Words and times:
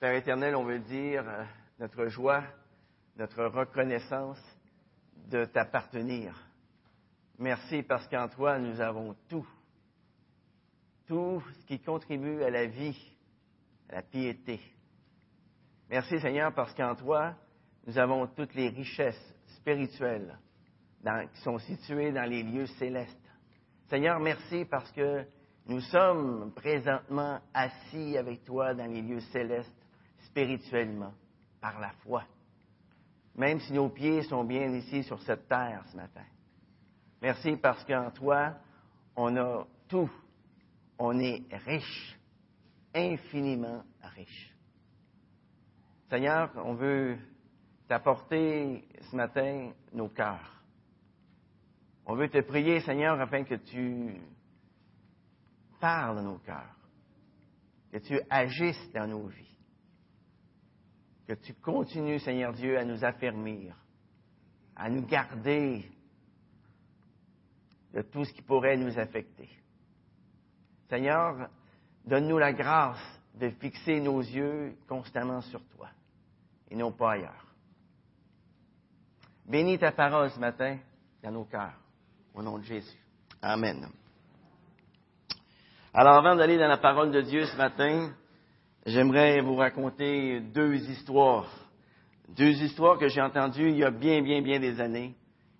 Père 0.00 0.14
éternel, 0.14 0.56
on 0.56 0.64
veut 0.64 0.78
dire 0.78 1.28
euh, 1.28 1.44
notre 1.78 2.06
joie, 2.06 2.42
notre 3.18 3.44
reconnaissance 3.44 4.40
de 5.28 5.44
t'appartenir. 5.44 6.34
Merci 7.38 7.82
parce 7.82 8.08
qu'en 8.08 8.26
toi, 8.28 8.58
nous 8.58 8.80
avons 8.80 9.14
tout. 9.28 9.46
Tout 11.06 11.42
ce 11.52 11.66
qui 11.66 11.80
contribue 11.80 12.42
à 12.42 12.48
la 12.48 12.64
vie, 12.64 12.96
à 13.90 13.96
la 13.96 14.02
piété. 14.02 14.58
Merci 15.90 16.18
Seigneur 16.18 16.54
parce 16.54 16.72
qu'en 16.72 16.94
toi, 16.94 17.34
nous 17.86 17.98
avons 17.98 18.26
toutes 18.28 18.54
les 18.54 18.70
richesses 18.70 19.34
spirituelles 19.58 20.38
qui 21.34 21.40
sont 21.42 21.58
situées 21.58 22.10
dans 22.10 22.24
les 22.24 22.42
lieux 22.42 22.68
célestes. 22.78 23.30
Seigneur, 23.90 24.18
merci 24.18 24.64
parce 24.64 24.90
que 24.92 25.26
nous 25.66 25.80
sommes 25.80 26.54
présentement 26.54 27.38
assis 27.52 28.16
avec 28.16 28.44
toi 28.44 28.72
dans 28.72 28.86
les 28.86 29.02
lieux 29.02 29.20
célestes 29.32 29.79
spirituellement, 30.30 31.12
par 31.60 31.80
la 31.80 31.90
foi. 32.04 32.24
Même 33.36 33.60
si 33.60 33.72
nos 33.72 33.88
pieds 33.88 34.22
sont 34.22 34.44
bien 34.44 34.72
ici 34.72 35.02
sur 35.02 35.20
cette 35.22 35.48
terre 35.48 35.84
ce 35.90 35.96
matin. 35.96 36.24
Merci 37.22 37.56
parce 37.56 37.84
qu'en 37.84 38.10
toi, 38.10 38.54
on 39.16 39.36
a 39.36 39.66
tout. 39.88 40.10
On 40.98 41.18
est 41.18 41.42
riche, 41.66 42.18
infiniment 42.94 43.82
riche. 44.02 44.54
Seigneur, 46.08 46.50
on 46.56 46.74
veut 46.74 47.18
t'apporter 47.88 48.86
ce 49.10 49.16
matin 49.16 49.72
nos 49.92 50.08
cœurs. 50.08 50.62
On 52.06 52.14
veut 52.16 52.28
te 52.28 52.40
prier, 52.40 52.80
Seigneur, 52.80 53.20
afin 53.20 53.44
que 53.44 53.54
tu 53.54 54.20
parles 55.80 56.20
nos 56.20 56.38
cœurs, 56.38 56.76
que 57.92 57.98
tu 57.98 58.20
agisses 58.28 58.90
dans 58.92 59.06
nos 59.06 59.26
vies, 59.26 59.49
que 61.30 61.34
tu 61.36 61.54
continues, 61.54 62.18
Seigneur 62.18 62.52
Dieu, 62.52 62.76
à 62.76 62.84
nous 62.84 63.04
affermir, 63.04 63.76
à 64.74 64.90
nous 64.90 65.06
garder 65.06 65.88
de 67.94 68.02
tout 68.02 68.24
ce 68.24 68.32
qui 68.32 68.42
pourrait 68.42 68.76
nous 68.76 68.98
affecter. 68.98 69.48
Seigneur, 70.88 71.48
donne-nous 72.04 72.38
la 72.38 72.52
grâce 72.52 72.98
de 73.36 73.48
fixer 73.48 74.00
nos 74.00 74.18
yeux 74.18 74.76
constamment 74.88 75.40
sur 75.42 75.62
toi 75.68 75.88
et 76.68 76.74
non 76.74 76.90
pas 76.90 77.12
ailleurs. 77.12 77.46
Bénis 79.46 79.78
ta 79.78 79.92
parole 79.92 80.32
ce 80.32 80.40
matin 80.40 80.78
dans 81.22 81.30
nos 81.30 81.44
cœurs. 81.44 81.78
Au 82.34 82.42
nom 82.42 82.58
de 82.58 82.64
Jésus. 82.64 82.98
Amen. 83.40 83.86
Alors 85.94 86.16
avant 86.16 86.34
d'aller 86.34 86.58
dans 86.58 86.66
la 86.66 86.78
parole 86.78 87.12
de 87.12 87.20
Dieu 87.20 87.46
ce 87.46 87.56
matin, 87.56 88.12
j'aimerais 88.86 89.40
vous 89.40 89.56
raconter 89.56 90.40
deux 90.40 90.76
histoires. 90.90 91.50
Deux 92.28 92.62
histoires 92.62 92.98
que 92.98 93.08
j'ai 93.08 93.20
entendues 93.20 93.70
il 93.70 93.76
y 93.76 93.84
a 93.84 93.90
bien, 93.90 94.22
bien, 94.22 94.40
bien 94.40 94.60
des 94.60 94.80
années 94.80 95.14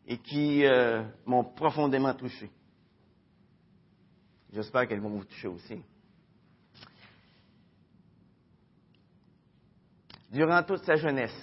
et 0.06 0.18
qui 0.18 0.64
euh, 0.64 1.02
m'ont 1.26 1.44
profondément 1.44 2.14
touché. 2.14 2.50
J'espère 4.52 4.88
qu'elles 4.88 5.00
vont 5.00 5.10
vous 5.10 5.24
toucher 5.24 5.48
aussi. 5.48 5.82
Durant 10.30 10.62
toute 10.62 10.84
sa 10.84 10.96
jeunesse, 10.96 11.34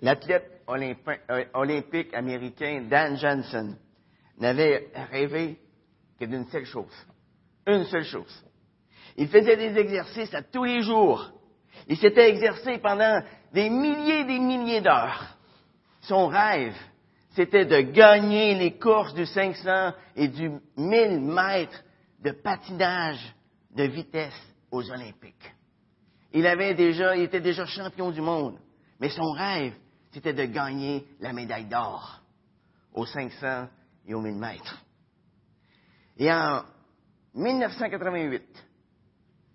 l'athlète 0.00 0.62
euh, 0.68 1.44
olympique 1.52 2.14
américain 2.14 2.86
Dan 2.88 3.16
Johnson 3.16 3.76
n'avait 4.38 4.90
rêvé 5.10 5.58
que 6.18 6.24
d'une 6.24 6.46
seule 6.46 6.64
chose. 6.64 6.92
Une 7.66 7.84
seule 7.84 8.04
chose. 8.04 8.44
Il 9.16 9.28
faisait 9.28 9.56
des 9.56 9.78
exercices 9.78 10.34
à 10.34 10.42
tous 10.42 10.64
les 10.64 10.82
jours. 10.82 11.30
Il 11.88 11.96
s'était 11.96 12.30
exercé 12.30 12.78
pendant 12.78 13.22
des 13.52 13.70
milliers 13.70 14.20
et 14.20 14.24
des 14.24 14.38
milliers 14.38 14.80
d'heures. 14.80 15.36
Son 16.02 16.26
rêve, 16.26 16.74
c'était 17.34 17.64
de 17.64 17.80
gagner 17.80 18.54
les 18.54 18.78
courses 18.78 19.14
du 19.14 19.26
500 19.26 19.92
et 20.16 20.28
du 20.28 20.50
1000 20.76 21.20
mètres 21.20 21.82
de 22.22 22.30
patinage 22.30 23.34
de 23.74 23.84
vitesse 23.84 24.40
aux 24.70 24.90
Olympiques. 24.90 25.52
Il 26.32 26.46
avait 26.46 26.74
déjà, 26.74 27.16
il 27.16 27.22
était 27.22 27.40
déjà 27.40 27.64
champion 27.66 28.10
du 28.10 28.20
monde. 28.20 28.58
Mais 29.00 29.08
son 29.08 29.30
rêve, 29.32 29.74
c'était 30.12 30.32
de 30.32 30.44
gagner 30.44 31.06
la 31.20 31.32
médaille 31.32 31.66
d'or 31.66 32.20
aux 32.92 33.06
500 33.06 33.68
et 34.06 34.14
aux 34.14 34.20
1000 34.20 34.34
mètres. 34.36 34.84
Et 36.16 36.32
en 36.32 36.62
1988, 37.34 38.63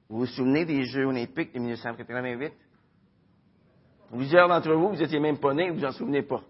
vous 0.09 0.19
vous 0.19 0.25
souvenez 0.25 0.65
des 0.65 0.83
Jeux 0.83 1.05
olympiques 1.05 1.53
de 1.53 1.59
1988? 1.59 2.53
Plusieurs 4.11 4.47
d'entre 4.47 4.73
vous, 4.73 4.89
vous 4.89 5.01
étiez 5.01 5.19
même 5.19 5.37
pas 5.37 5.53
nés, 5.53 5.69
vous 5.69 5.85
en 5.85 5.91
souvenez 5.91 6.23
pas. 6.23 6.41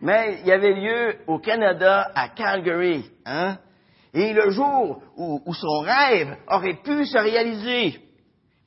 Mais 0.00 0.38
il 0.40 0.46
y 0.46 0.52
avait 0.52 0.74
lieu 0.74 1.16
au 1.26 1.38
Canada, 1.38 2.10
à 2.14 2.28
Calgary. 2.28 3.10
Hein? 3.24 3.58
Et 4.14 4.32
le 4.32 4.50
jour 4.50 5.02
où 5.16 5.52
son 5.52 5.80
rêve 5.80 6.36
aurait 6.48 6.80
pu 6.82 7.04
se 7.06 7.18
réaliser, 7.18 8.00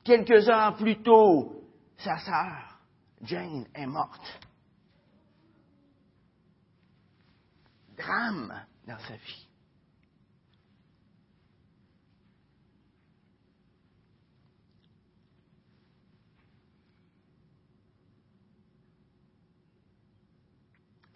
Quelques 0.06 0.48
heures 0.48 0.76
plus 0.76 1.02
tôt, 1.02 1.64
sa 1.98 2.16
sœur, 2.18 2.78
Jane, 3.22 3.66
est 3.74 3.86
morte. 3.86 4.40
Drame 7.98 8.54
dans 8.86 8.98
sa 9.00 9.14
vie. 9.14 9.45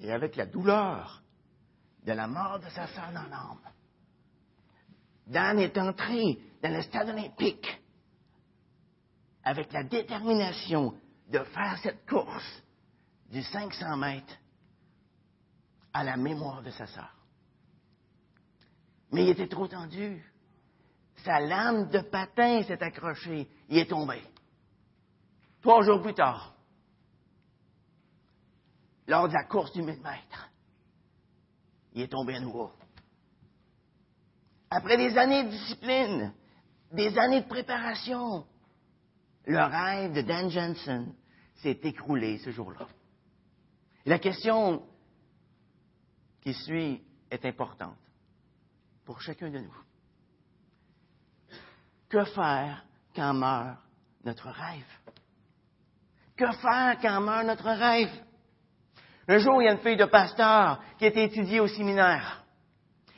Et 0.01 0.13
avec 0.13 0.37
la 0.37 0.47
douleur 0.47 1.23
de 2.05 2.13
la 2.13 2.27
mort 2.27 2.59
de 2.59 2.69
sa 2.71 2.87
sœur 2.89 3.13
dans 3.13 3.29
l'âme, 3.29 3.61
Dan 5.27 5.59
est 5.59 5.77
entré 5.79 6.39
dans 6.63 6.75
le 6.75 6.83
stade 6.83 7.11
olympique 7.11 7.81
avec 9.45 9.73
la 9.73 9.85
détermination 9.85 10.95
de 11.29 11.39
faire 11.39 11.79
cette 11.83 12.07
course 12.07 12.63
du 13.31 13.43
500 13.43 13.97
mètres 13.97 14.37
à 15.93 16.03
la 16.05 16.17
mémoire 16.17 16.63
de 16.63 16.71
sa 16.71 16.87
sœur. 16.87 17.15
Mais 19.13 19.25
il 19.25 19.31
était 19.31 19.49
trop 19.49 19.69
tendu. 19.69 20.25
Sa 21.25 21.41
lame 21.41 21.91
de 21.91 22.01
patin 22.01 22.63
s'est 22.63 22.83
accrochée. 22.83 23.49
Il 23.69 23.79
est 23.79 23.91
tombé. 23.91 24.23
Trois 25.63 25.83
jours 25.83 26.01
plus 26.01 26.15
tard, 26.15 26.55
lors 29.11 29.27
de 29.29 29.35
la 29.35 29.43
course 29.43 29.73
du 29.73 29.83
1000 29.83 30.01
mètres, 30.01 30.51
il 31.95 32.03
est 32.03 32.09
tombé 32.09 32.37
à 32.37 32.41
nouveau. 32.41 32.71
Après 34.71 34.97
des 34.97 35.19
années 35.19 35.43
de 35.43 35.51
discipline, 35.51 36.33
des 36.93 37.19
années 37.19 37.41
de 37.41 37.49
préparation, 37.49 38.47
le 39.47 39.59
rêve 39.59 40.13
de 40.13 40.21
Dan 40.21 40.49
Jensen 40.49 41.13
s'est 41.57 41.81
écroulé 41.83 42.39
ce 42.39 42.53
jour-là. 42.53 42.87
La 44.07 44.21
question 44.21 44.87
qui 46.41 46.55
suit 46.55 47.03
est 47.33 47.45
importante 47.45 47.99
pour 49.05 49.21
chacun 49.21 49.51
de 49.51 49.59
nous. 49.59 49.77
Que 52.09 52.25
faire 52.27 52.87
quand 53.17 53.35
meurt 53.35 53.77
notre 54.23 54.51
rêve? 54.51 55.15
Que 56.37 56.51
faire 56.53 56.97
quand 57.03 57.21
meurt 57.21 57.45
notre 57.45 57.71
rêve? 57.71 58.30
Un 59.31 59.39
jour, 59.39 59.63
il 59.63 59.67
y 59.67 59.69
a 59.69 59.73
une 59.73 59.79
fille 59.79 59.97
de 59.97 60.07
pasteur 60.07 60.83
qui 60.99 61.07
était 61.07 61.23
étudiée 61.23 61.61
au 61.61 61.69
séminaire. 61.69 62.43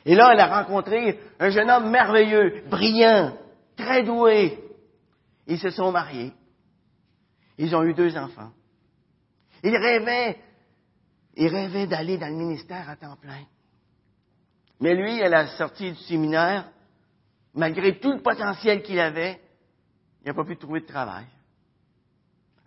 Et 0.05 0.13
là, 0.13 0.29
elle 0.31 0.39
a 0.41 0.61
rencontré 0.61 1.19
un 1.39 1.49
jeune 1.49 1.71
homme 1.71 1.89
merveilleux, 1.89 2.65
brillant, 2.69 3.35
très 3.75 4.03
doué, 4.03 4.63
ils 5.47 5.57
se 5.57 5.71
sont 5.71 5.91
mariés. 5.91 6.31
Ils 7.57 7.75
ont 7.75 7.81
eu 7.83 7.95
deux 7.95 8.15
enfants. 8.15 8.51
Ils 9.63 9.75
rêvaient, 9.75 10.37
ils 11.35 11.47
rêvaient 11.47 11.87
d'aller 11.87 12.19
dans 12.19 12.29
le 12.29 12.35
ministère 12.35 12.87
à 12.87 12.95
temps 12.95 13.17
plein. 13.19 13.45
Mais 14.81 14.93
lui, 14.93 15.19
à 15.23 15.29
la 15.29 15.47
sortie 15.47 15.93
du 15.93 15.97
séminaire, 15.97 16.69
malgré 17.55 17.97
tout 17.99 18.13
le 18.13 18.21
potentiel 18.21 18.83
qu'il 18.83 18.99
avait, 18.99 19.41
il 20.21 20.27
n'a 20.27 20.35
pas 20.35 20.45
pu 20.45 20.57
trouver 20.57 20.81
de 20.81 20.85
travail. 20.85 21.25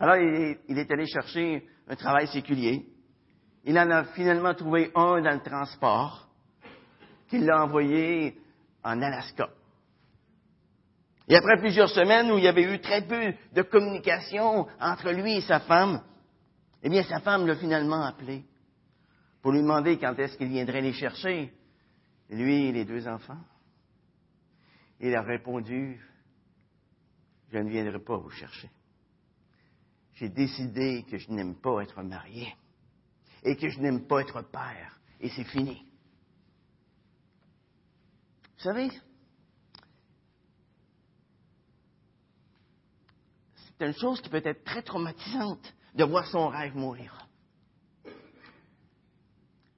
Alors, 0.00 0.16
il 0.16 0.76
est 0.76 0.90
allé 0.90 1.06
chercher 1.06 1.64
un 1.86 1.94
travail 1.94 2.26
séculier. 2.26 2.95
Il 3.66 3.76
en 3.80 3.90
a 3.90 4.04
finalement 4.04 4.54
trouvé 4.54 4.92
un 4.94 5.20
dans 5.20 5.34
le 5.34 5.42
transport, 5.42 6.28
qu'il 7.28 7.44
l'a 7.44 7.64
envoyé 7.64 8.38
en 8.84 9.02
Alaska. 9.02 9.50
Et 11.28 11.34
après 11.34 11.58
plusieurs 11.58 11.88
semaines 11.88 12.30
où 12.30 12.38
il 12.38 12.44
y 12.44 12.48
avait 12.48 12.72
eu 12.72 12.80
très 12.80 13.02
peu 13.02 13.34
de 13.52 13.62
communication 13.62 14.68
entre 14.80 15.10
lui 15.10 15.38
et 15.38 15.40
sa 15.40 15.58
femme, 15.58 16.00
eh 16.84 16.88
bien, 16.88 17.02
sa 17.02 17.18
femme 17.18 17.48
l'a 17.48 17.56
finalement 17.56 18.04
appelé 18.04 18.44
pour 19.42 19.50
lui 19.50 19.62
demander 19.62 19.98
quand 19.98 20.16
est-ce 20.16 20.36
qu'il 20.38 20.48
viendrait 20.48 20.80
les 20.80 20.92
chercher, 20.92 21.52
lui 22.30 22.66
et 22.66 22.72
les 22.72 22.84
deux 22.84 23.08
enfants. 23.08 23.42
Il 25.00 25.12
a 25.16 25.22
répondu, 25.22 26.00
je 27.50 27.58
ne 27.58 27.68
viendrai 27.68 27.98
pas 27.98 28.16
vous 28.16 28.30
chercher. 28.30 28.70
j'ai 30.14 30.28
décidé 30.28 31.04
que 31.10 31.18
je 31.18 31.32
n'aime 31.32 31.56
pas 31.56 31.82
être 31.82 32.00
marié 32.04 32.54
et 33.46 33.56
que 33.56 33.68
je 33.68 33.78
n'aime 33.78 34.06
pas 34.06 34.20
être 34.20 34.42
père. 34.42 34.98
Et 35.20 35.30
c'est 35.30 35.44
fini. 35.44 35.86
Vous 38.56 38.62
savez, 38.62 38.90
c'est 43.54 43.86
une 43.86 43.94
chose 43.94 44.20
qui 44.20 44.28
peut 44.28 44.42
être 44.44 44.64
très 44.64 44.82
traumatisante 44.82 45.72
de 45.94 46.04
voir 46.04 46.26
son 46.26 46.48
rêve 46.48 46.74
mourir. 46.74 47.16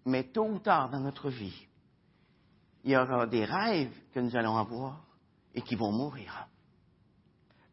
Mais 0.06 0.24
tôt 0.24 0.48
ou 0.48 0.58
tard 0.60 0.88
dans 0.88 1.00
notre 1.00 1.28
vie, 1.28 1.66
il 2.84 2.92
y 2.92 2.96
aura 2.96 3.26
des 3.26 3.44
rêves 3.44 3.94
que 4.14 4.20
nous 4.20 4.34
allons 4.34 4.56
avoir 4.56 5.04
et 5.54 5.60
qui 5.60 5.74
vont 5.74 5.92
mourir. 5.92 6.46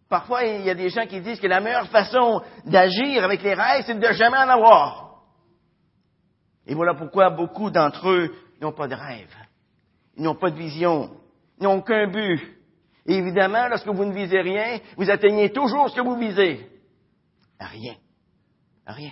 Parfois, 0.09 0.43
il 0.43 0.65
y 0.65 0.69
a 0.69 0.75
des 0.75 0.89
gens 0.89 1.07
qui 1.07 1.21
disent 1.21 1.39
que 1.39 1.47
la 1.47 1.61
meilleure 1.61 1.87
façon 1.87 2.41
d'agir 2.65 3.23
avec 3.23 3.41
les 3.41 3.53
rêves, 3.53 3.85
c'est 3.85 3.97
de 3.97 4.11
jamais 4.11 4.37
en 4.37 4.49
avoir. 4.49 5.04
Et 6.67 6.73
voilà 6.73 6.93
pourquoi 6.93 7.29
beaucoup 7.29 7.69
d'entre 7.69 8.09
eux 8.09 8.35
n'ont 8.61 8.73
pas 8.73 8.87
de 8.87 8.95
rêve. 8.95 9.33
N'ont 10.17 10.35
pas 10.35 10.49
de 10.49 10.57
vision. 10.57 11.11
N'ont 11.59 11.79
aucun 11.79 12.07
but. 12.07 12.41
Et 13.05 13.15
évidemment, 13.15 13.67
lorsque 13.67 13.87
vous 13.87 14.05
ne 14.05 14.13
visez 14.13 14.41
rien, 14.41 14.79
vous 14.97 15.09
atteignez 15.09 15.51
toujours 15.51 15.89
ce 15.89 15.95
que 15.95 16.01
vous 16.01 16.17
visez. 16.17 16.67
Rien. 17.59 17.95
Rien. 18.87 19.11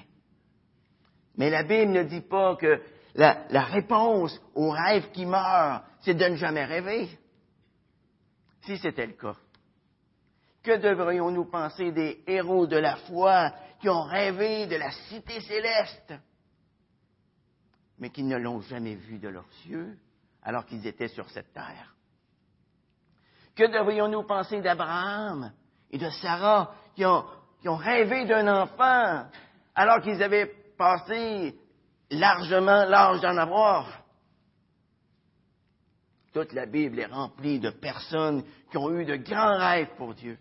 Mais 1.38 1.50
la 1.50 1.63
Bible 1.63 1.91
ne 1.91 2.03
dit 2.03 2.21
pas 2.21 2.55
que 2.55 2.81
la, 3.15 3.45
la 3.50 3.63
réponse 3.63 4.39
au 4.55 4.71
rêve 4.71 5.11
qui 5.11 5.25
meurt, 5.25 5.83
c'est 6.01 6.15
de 6.15 6.25
ne 6.25 6.35
jamais 6.35 6.65
rêver. 6.65 7.09
Si 8.65 8.77
c'était 8.77 9.05
le 9.05 9.13
cas, 9.13 9.35
que 10.63 10.77
devrions-nous 10.77 11.45
penser 11.45 11.91
des 11.91 12.23
héros 12.25 12.65
de 12.65 12.77
la 12.77 12.95
foi 12.95 13.51
qui 13.81 13.89
ont 13.89 14.03
rêvé 14.03 14.65
de 14.67 14.77
la 14.77 14.91
cité 15.09 15.41
céleste, 15.41 16.13
mais 18.03 18.09
qui 18.09 18.23
ne 18.23 18.35
l'ont 18.35 18.59
jamais 18.59 18.95
vue 18.95 19.17
de 19.17 19.29
leurs 19.29 19.47
yeux 19.65 19.97
alors 20.44 20.65
qu'ils 20.65 20.85
étaient 20.85 21.07
sur 21.07 21.29
cette 21.29 21.53
terre? 21.53 21.95
Que 23.55 23.63
devrions-nous 23.63 24.23
penser 24.23 24.59
d'Abraham 24.59 25.53
et 25.89 25.97
de 25.97 26.09
Sarah 26.09 26.75
qui 26.97 27.05
ont, 27.05 27.23
qui 27.61 27.69
ont 27.69 27.77
rêvé 27.77 28.25
d'un 28.25 28.45
enfant 28.63 29.29
alors 29.73 30.01
qu'ils 30.01 30.21
avaient 30.21 30.53
passé 30.77 31.57
largement 32.11 32.83
l'âge 32.83 33.21
d'en 33.21 33.38
avoir? 33.38 33.88
Toute 36.33 36.51
la 36.51 36.65
Bible 36.65 37.00
est 37.00 37.05
remplie 37.05 37.61
de 37.61 37.69
personnes 37.69 38.44
qui 38.69 38.75
ont 38.75 38.91
eu 38.91 39.05
de 39.05 39.15
grands 39.15 39.57
rêves 39.57 39.95
pour 39.95 40.13
Dieu. 40.13 40.38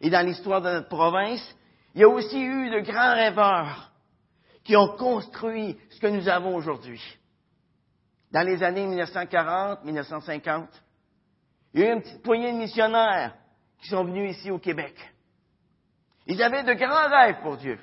Et 0.00 0.08
dans 0.08 0.24
l'histoire 0.24 0.62
de 0.62 0.70
notre 0.70 0.88
province, 0.88 1.46
il 1.94 2.00
y 2.00 2.04
a 2.04 2.08
aussi 2.08 2.40
eu 2.40 2.70
de 2.70 2.80
grands 2.80 3.14
rêveurs 3.16 3.89
qui 4.70 4.76
ont 4.76 4.96
construit 4.96 5.76
ce 5.90 5.98
que 5.98 6.06
nous 6.06 6.28
avons 6.28 6.54
aujourd'hui. 6.54 7.02
Dans 8.30 8.46
les 8.46 8.62
années 8.62 8.86
1940, 8.86 9.84
1950, 9.84 10.68
il 11.74 11.80
y 11.80 11.82
a 11.82 11.88
eu 11.88 11.92
une 11.94 12.02
petite 12.02 12.22
poignée 12.22 12.52
de 12.52 12.58
missionnaires 12.58 13.36
qui 13.82 13.88
sont 13.88 14.04
venus 14.04 14.36
ici 14.36 14.48
au 14.48 14.60
Québec. 14.60 14.94
Ils 16.28 16.40
avaient 16.40 16.62
de 16.62 16.74
grands 16.74 17.08
rêves 17.08 17.42
pour 17.42 17.56
Dieu. 17.56 17.80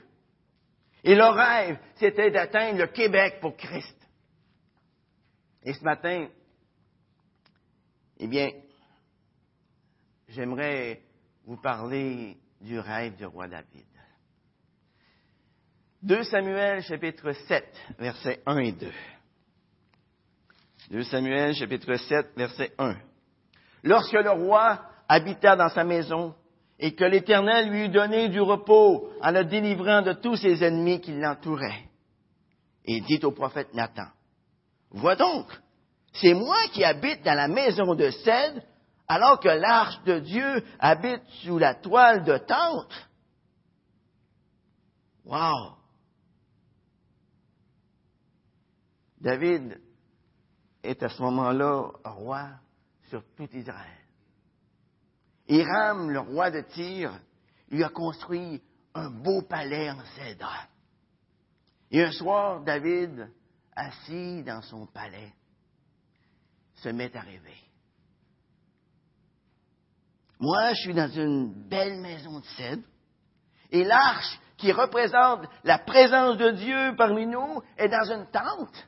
Et 1.03 1.13
leur 1.13 1.35
rêve, 1.35 1.77
c'était 1.95 2.31
d'atteindre 2.31 2.79
le 2.79 2.87
Québec 2.87 3.39
pour 3.41 3.57
Christ. 3.57 3.97
Et 5.63 5.73
ce 5.73 5.83
matin, 5.83 6.29
eh 8.17 8.27
bien, 8.27 8.49
j'aimerais 10.29 11.01
vous 11.43 11.57
parler 11.57 12.37
du 12.61 12.79
rêve 12.79 13.17
du 13.17 13.25
roi 13.25 13.49
David. 13.49 13.96
2 16.03 16.23
Samuel 16.23 16.83
chapitre 16.83 17.31
7, 17.31 17.65
versets 17.97 18.41
1 18.45 18.57
et 18.59 18.71
2. 18.71 18.91
2 20.91 21.03
Samuel 21.03 21.55
chapitre 21.55 21.95
7, 21.95 22.33
verset 22.37 22.71
1. 22.77 22.95
Lorsque 23.83 24.13
le 24.13 24.29
roi 24.29 24.79
habita 25.09 25.55
dans 25.55 25.69
sa 25.69 25.83
maison 25.83 26.35
et 26.79 26.93
que 26.93 27.03
l'Éternel 27.03 27.69
lui 27.69 27.85
eut 27.85 27.89
donné 27.89 28.29
du 28.29 28.39
repos 28.39 29.09
en 29.21 29.31
le 29.31 29.43
délivrant 29.45 30.03
de 30.03 30.13
tous 30.13 30.35
ses 30.35 30.63
ennemis 30.63 31.01
qui 31.01 31.13
l'entouraient, 31.13 31.89
et 32.85 33.01
dit 33.01 33.19
au 33.23 33.31
prophète 33.31 33.73
Nathan, 33.73 34.07
Vois 34.91 35.15
donc, 35.15 35.47
c'est 36.13 36.35
moi 36.35 36.57
qui 36.73 36.83
habite 36.83 37.23
dans 37.23 37.33
la 37.33 37.47
maison 37.47 37.95
de 37.95 38.11
cèdre 38.11 38.61
alors 39.07 39.39
que 39.39 39.49
l'arche 39.49 40.01
de 40.03 40.19
Dieu 40.19 40.63
habite 40.79 41.23
sous 41.43 41.57
la 41.57 41.73
toile 41.73 42.23
de 42.23 42.37
tente. 42.37 43.09
Wow! 45.25 45.77
David 49.27 49.77
est 50.83 51.03
à 51.03 51.09
ce 51.09 51.21
moment-là 51.21 51.91
roi 52.05 52.47
sur 53.09 53.21
tout 53.35 53.49
Israël. 53.51 53.99
Hiram, 55.49 56.09
le 56.09 56.19
roi 56.21 56.49
de 56.49 56.61
Tyr, 56.61 57.11
lui 57.69 57.83
a 57.83 57.89
construit 57.89 58.63
un 58.93 59.09
beau 59.09 59.41
palais 59.41 59.91
en 59.91 59.99
cèdre. 60.15 60.49
Et 61.91 62.05
un 62.05 62.11
soir, 62.13 62.63
David, 62.63 63.29
assis 63.75 64.43
dans 64.43 64.61
son 64.61 64.85
palais, 64.85 65.33
se 66.75 66.87
met 66.87 67.13
à 67.17 67.19
rêver. 67.19 67.59
Moi, 70.39 70.71
je 70.71 70.81
suis 70.83 70.93
dans 70.93 71.11
une 71.11 71.67
belle 71.67 71.99
maison 71.99 72.39
de 72.39 72.45
cèdre. 72.55 72.87
Et 73.71 73.83
l'arche 73.83 74.39
qui 74.55 74.71
représente 74.71 75.49
la 75.65 75.79
présence 75.79 76.37
de 76.37 76.51
Dieu 76.51 76.95
parmi 76.95 77.25
nous 77.25 77.61
est 77.77 77.89
dans 77.89 78.09
une 78.09 78.25
tente. 78.31 78.87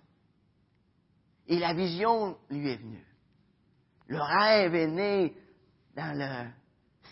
Et 1.49 1.57
la 1.57 1.73
vision 1.73 2.37
lui 2.49 2.69
est 2.69 2.77
venue. 2.77 3.05
Le 4.07 4.21
rêve 4.21 4.75
est 4.75 4.87
né 4.87 5.35
dans 5.95 6.17
le 6.17 6.49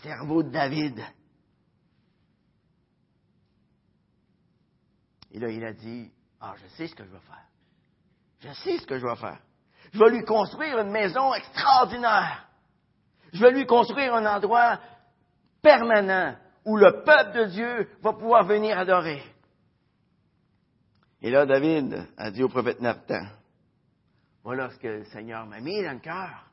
cerveau 0.00 0.44
de 0.44 0.50
David. 0.50 1.00
Et 5.32 5.40
là, 5.40 5.48
il 5.50 5.64
a 5.64 5.72
dit, 5.72 6.10
ah, 6.40 6.54
je 6.56 6.68
sais 6.76 6.86
ce 6.86 6.94
que 6.94 7.04
je 7.04 7.10
vais 7.10 7.18
faire. 7.18 7.46
Je 8.38 8.52
sais 8.62 8.78
ce 8.78 8.86
que 8.86 8.98
je 8.98 9.04
vais 9.04 9.16
faire. 9.16 9.40
Je 9.92 9.98
vais 9.98 10.10
lui 10.10 10.24
construire 10.24 10.78
une 10.78 10.90
maison 10.90 11.34
extraordinaire. 11.34 12.48
Je 13.32 13.40
vais 13.40 13.50
lui 13.50 13.66
construire 13.66 14.14
un 14.14 14.24
endroit 14.24 14.78
permanent 15.60 16.36
où 16.64 16.76
le 16.76 17.02
peuple 17.02 17.38
de 17.38 17.44
Dieu 17.46 17.90
va 18.02 18.12
pouvoir 18.12 18.44
venir 18.44 18.78
adorer. 18.78 19.22
Et 21.22 21.30
là, 21.30 21.44
David 21.44 22.06
a 22.16 22.30
dit 22.30 22.44
au 22.44 22.48
prophète 22.48 22.80
Nathan, 22.80 23.26
voilà 24.42 24.70
ce 24.70 24.78
que 24.78 24.88
le 24.88 25.04
Seigneur 25.06 25.46
m'a 25.46 25.60
mis 25.60 25.82
dans 25.82 25.92
le 25.92 25.98
cœur. 25.98 26.50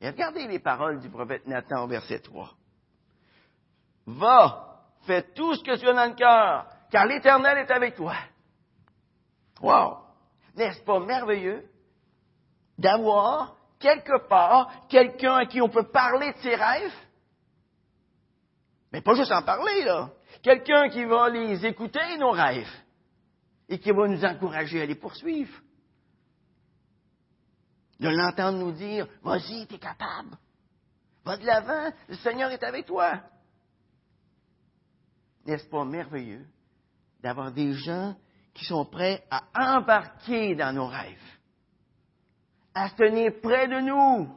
Et 0.00 0.08
regardez 0.08 0.46
les 0.46 0.58
paroles 0.58 1.00
du 1.00 1.10
prophète 1.10 1.46
Nathan 1.46 1.84
au 1.84 1.86
verset 1.86 2.20
3. 2.20 2.50
Va, 4.06 4.82
fais 5.06 5.22
tout 5.34 5.54
ce 5.54 5.62
que 5.62 5.76
tu 5.76 5.88
as 5.88 5.92
dans 5.92 6.10
le 6.10 6.14
cœur, 6.14 6.66
car 6.90 7.06
l'Éternel 7.06 7.58
est 7.58 7.70
avec 7.70 7.94
toi. 7.96 8.14
Wow! 9.60 9.98
N'est-ce 10.56 10.82
pas 10.82 11.00
merveilleux 11.00 11.64
d'avoir 12.78 13.56
quelque 13.78 14.26
part 14.26 14.70
quelqu'un 14.88 15.36
à 15.36 15.46
qui 15.46 15.60
on 15.60 15.68
peut 15.68 15.88
parler 15.88 16.32
de 16.32 16.38
ses 16.38 16.54
rêves? 16.54 16.94
Mais 18.92 19.02
pas 19.02 19.14
juste 19.14 19.32
en 19.32 19.42
parler, 19.42 19.84
là. 19.84 20.10
Quelqu'un 20.42 20.88
qui 20.88 21.04
va 21.04 21.28
les 21.28 21.64
écouter, 21.66 22.16
nos 22.18 22.30
rêves, 22.30 22.70
et 23.68 23.78
qui 23.78 23.90
va 23.92 24.08
nous 24.08 24.24
encourager 24.24 24.82
à 24.82 24.86
les 24.86 24.94
poursuivre. 24.94 25.52
De 28.00 28.08
l'entendre 28.08 28.58
nous 28.58 28.72
dire, 28.72 29.06
vas-y, 29.22 29.66
t'es 29.66 29.78
capable. 29.78 30.36
Va 31.24 31.36
de 31.36 31.44
l'avant, 31.46 31.92
le 32.08 32.16
Seigneur 32.16 32.50
est 32.50 32.62
avec 32.62 32.86
toi. 32.86 33.20
N'est-ce 35.46 35.68
pas 35.68 35.84
merveilleux 35.84 36.46
d'avoir 37.22 37.52
des 37.52 37.74
gens 37.74 38.16
qui 38.54 38.64
sont 38.64 38.86
prêts 38.86 39.24
à 39.30 39.44
embarquer 39.54 40.54
dans 40.54 40.74
nos 40.74 40.86
rêves? 40.86 41.40
à 42.74 42.88
se 42.88 42.94
tenir 42.94 43.32
près 43.42 43.68
de 43.68 43.80
nous, 43.80 44.28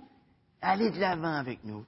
à 0.62 0.72
aller 0.72 0.92
de 0.92 1.00
l'avant 1.00 1.36
avec 1.36 1.64
nous? 1.64 1.86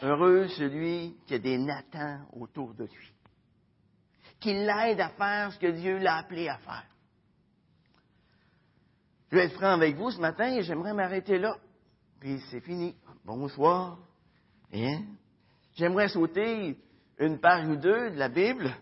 Heureux 0.00 0.48
celui 0.48 1.16
qui 1.26 1.34
a 1.34 1.38
des 1.38 1.58
Nathan 1.58 2.26
autour 2.32 2.74
de 2.74 2.84
lui, 2.84 3.12
qui 4.40 4.52
l'aide 4.52 5.00
à 5.00 5.10
faire 5.10 5.52
ce 5.52 5.58
que 5.58 5.70
Dieu 5.72 5.98
l'a 5.98 6.18
appelé 6.18 6.48
à 6.48 6.58
faire. 6.58 6.86
Je 9.30 9.36
vais 9.36 9.44
être 9.44 9.54
franc 9.54 9.72
avec 9.72 9.96
vous 9.96 10.10
ce 10.10 10.20
matin 10.20 10.54
et 10.54 10.62
j'aimerais 10.62 10.94
m'arrêter 10.94 11.38
là. 11.38 11.56
Puis 12.20 12.40
c'est 12.50 12.60
fini. 12.60 12.96
Bonsoir. 13.24 13.98
Hein? 14.72 15.02
J'aimerais 15.76 16.08
sauter 16.08 16.76
une 17.18 17.38
page 17.38 17.66
ou 17.66 17.76
deux 17.76 18.10
de 18.10 18.18
la 18.18 18.28
Bible 18.28 18.74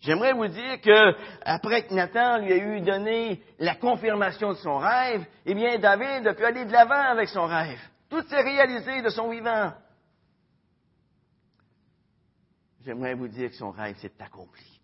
J'aimerais 0.00 0.32
vous 0.32 0.46
dire 0.46 0.80
que, 0.80 1.16
après 1.42 1.86
que 1.86 1.92
Nathan 1.92 2.38
lui 2.38 2.52
a 2.52 2.56
eu 2.56 2.80
donné 2.80 3.42
la 3.58 3.74
confirmation 3.74 4.50
de 4.50 4.58
son 4.58 4.78
rêve, 4.78 5.26
eh 5.44 5.54
bien, 5.54 5.76
David 5.78 6.26
a 6.26 6.34
pu 6.34 6.44
aller 6.44 6.64
de 6.64 6.70
l'avant 6.70 7.10
avec 7.10 7.28
son 7.28 7.46
rêve. 7.46 7.80
Tout 8.08 8.22
s'est 8.28 8.40
réalisé 8.40 9.02
de 9.02 9.08
son 9.08 9.28
vivant. 9.30 9.72
j'aimerais 12.84 13.14
vous 13.14 13.28
dire 13.28 13.50
que 13.50 13.56
son 13.56 13.70
rêve 13.70 13.98
s'est 13.98 14.14
accompli. 14.18 14.80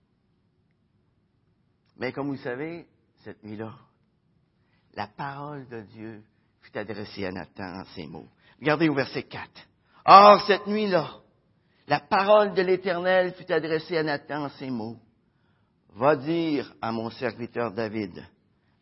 Mais 1.96 2.12
comme 2.12 2.26
vous 2.26 2.34
le 2.34 2.38
savez, 2.38 2.86
cette 3.22 3.42
nuit-là, 3.42 3.72
la 4.96 5.06
parole 5.06 5.68
de 5.68 5.80
Dieu 5.82 6.22
fut 6.60 6.76
adressée 6.76 7.26
à 7.26 7.32
Nathan 7.32 7.80
en 7.80 7.84
ces 7.94 8.06
mots. 8.06 8.28
Regardez 8.60 8.88
au 8.88 8.94
verset 8.94 9.24
4. 9.24 9.50
Or, 10.06 10.40
cette 10.46 10.66
nuit-là, 10.66 11.10
la 11.86 12.00
parole 12.00 12.54
de 12.54 12.62
l'Éternel 12.62 13.34
fut 13.34 13.50
adressée 13.52 13.98
à 13.98 14.02
Nathan 14.02 14.44
en 14.44 14.48
ces 14.50 14.70
mots. 14.70 14.96
Va 15.94 16.16
dire 16.16 16.72
à 16.80 16.92
mon 16.92 17.10
serviteur 17.10 17.72
David, 17.72 18.24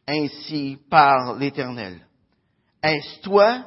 ainsi 0.07 0.78
par 0.88 1.35
l'Éternel. 1.35 2.07
Est-ce 2.83 3.21
toi 3.23 3.64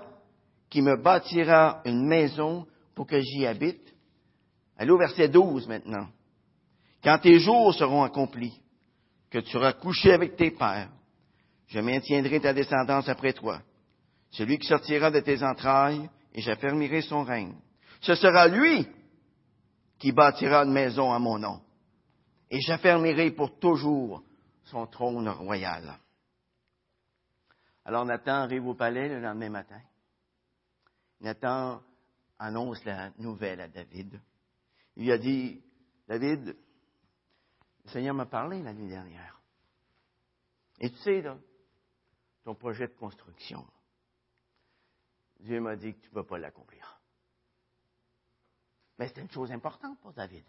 qui 0.69 0.81
me 0.81 0.97
bâtiras 0.97 1.81
une 1.85 2.07
maison 2.07 2.65
pour 2.95 3.07
que 3.07 3.19
j'y 3.19 3.45
habite? 3.45 3.93
Allez 4.77 4.91
au 4.91 4.97
verset 4.97 5.29
12 5.29 5.67
maintenant. 5.67 6.07
Quand 7.03 7.19
tes 7.19 7.39
jours 7.39 7.73
seront 7.73 8.03
accomplis, 8.03 8.59
que 9.29 9.39
tu 9.39 9.57
auras 9.57 9.73
couché 9.73 10.11
avec 10.11 10.35
tes 10.35 10.51
pères, 10.51 10.89
je 11.67 11.79
maintiendrai 11.79 12.39
ta 12.39 12.53
descendance 12.53 13.09
après 13.09 13.33
toi. 13.33 13.61
Celui 14.31 14.59
qui 14.59 14.67
sortira 14.67 15.11
de 15.11 15.19
tes 15.19 15.43
entrailles, 15.43 16.09
et 16.33 16.41
j'affermirai 16.41 17.01
son 17.01 17.23
règne. 17.23 17.55
Ce 18.01 18.15
sera 18.15 18.47
lui 18.47 18.87
qui 19.97 20.11
bâtira 20.11 20.63
une 20.63 20.73
maison 20.73 21.11
à 21.13 21.19
mon 21.19 21.39
nom, 21.39 21.61
et 22.49 22.59
j'affermirai 22.61 23.31
pour 23.31 23.57
toujours 23.59 24.23
son 24.65 24.85
trône 24.87 25.29
royal. 25.29 25.97
Alors 27.85 28.05
Nathan 28.05 28.41
arrive 28.43 28.67
au 28.67 28.73
palais 28.73 29.07
le 29.07 29.21
lendemain 29.21 29.49
matin. 29.49 29.81
Nathan 31.21 31.81
annonce 32.39 32.83
la 32.83 33.11
nouvelle 33.17 33.61
à 33.61 33.67
David. 33.67 34.19
Il 34.97 35.03
lui 35.03 35.11
a 35.11 35.17
dit, 35.17 35.61
David, 36.07 36.55
le 37.85 37.89
Seigneur 37.91 38.15
m'a 38.15 38.25
parlé 38.25 38.61
la 38.61 38.73
nuit 38.73 38.87
dernière. 38.87 39.39
Et 40.79 40.89
tu 40.89 40.97
sais, 40.97 41.21
là, 41.21 41.37
ton 42.45 42.55
projet 42.55 42.87
de 42.87 42.93
construction, 42.93 43.65
Dieu 45.39 45.59
m'a 45.59 45.75
dit 45.75 45.93
que 45.93 45.99
tu 45.99 46.09
ne 46.09 46.13
peux 46.13 46.25
pas 46.25 46.37
l'accomplir. 46.37 47.01
Mais 48.97 49.07
c'était 49.07 49.21
une 49.21 49.31
chose 49.31 49.51
importante 49.51 49.99
pour 49.99 50.13
David. 50.13 50.45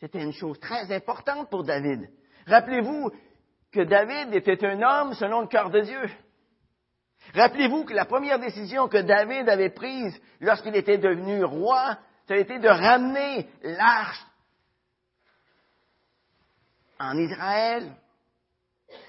C'était 0.00 0.22
une 0.22 0.32
chose 0.32 0.58
très 0.58 0.90
importante 0.92 1.48
pour 1.48 1.62
David. 1.62 2.10
Rappelez-vous, 2.46 3.12
que 3.70 3.80
David 3.80 4.34
était 4.34 4.66
un 4.66 4.82
homme 4.82 5.14
selon 5.14 5.42
le 5.42 5.46
cœur 5.46 5.70
de 5.70 5.80
Dieu. 5.80 6.10
Rappelez-vous 7.34 7.84
que 7.84 7.94
la 7.94 8.04
première 8.04 8.38
décision 8.38 8.88
que 8.88 8.98
David 8.98 9.48
avait 9.48 9.70
prise 9.70 10.20
lorsqu'il 10.40 10.76
était 10.76 10.98
devenu 10.98 11.44
roi, 11.44 11.98
ça 12.26 12.34
a 12.34 12.38
été 12.38 12.58
de 12.58 12.68
ramener 12.68 13.48
l'arche 13.62 14.26
en 16.98 17.16
Israël. 17.16 17.94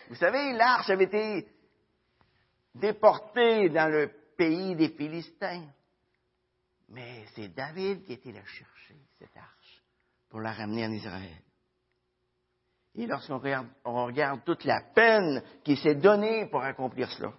Vous 0.10 0.16
savez, 0.16 0.54
l'arche 0.54 0.90
avait 0.90 1.06
été 1.06 1.53
déportée 2.76 3.70
dans 3.70 3.92
le 3.92 4.12
pays 4.38 4.76
des 4.76 4.90
Philistins. 4.90 5.68
Mais 6.90 7.26
c'est 7.36 7.50
David 7.50 8.04
qui 8.04 8.14
était 8.14 8.30
allé 8.30 8.46
chercher, 8.46 8.96
cette 9.20 9.36
arche, 9.36 9.84
pour 10.30 10.42
la 10.42 10.52
ramener 10.52 10.86
en 10.86 10.92
Israël. 10.92 11.42
Et 12.96 13.08
lorsqu'on 13.08 13.40
regarde, 13.40 14.44
toute 14.44 14.66
la 14.66 14.82
peine 14.94 15.42
qu'il 15.64 15.78
s'est 15.78 15.96
donnée 15.96 16.46
pour 16.48 16.62
accomplir 16.62 17.10
cela, 17.12 17.34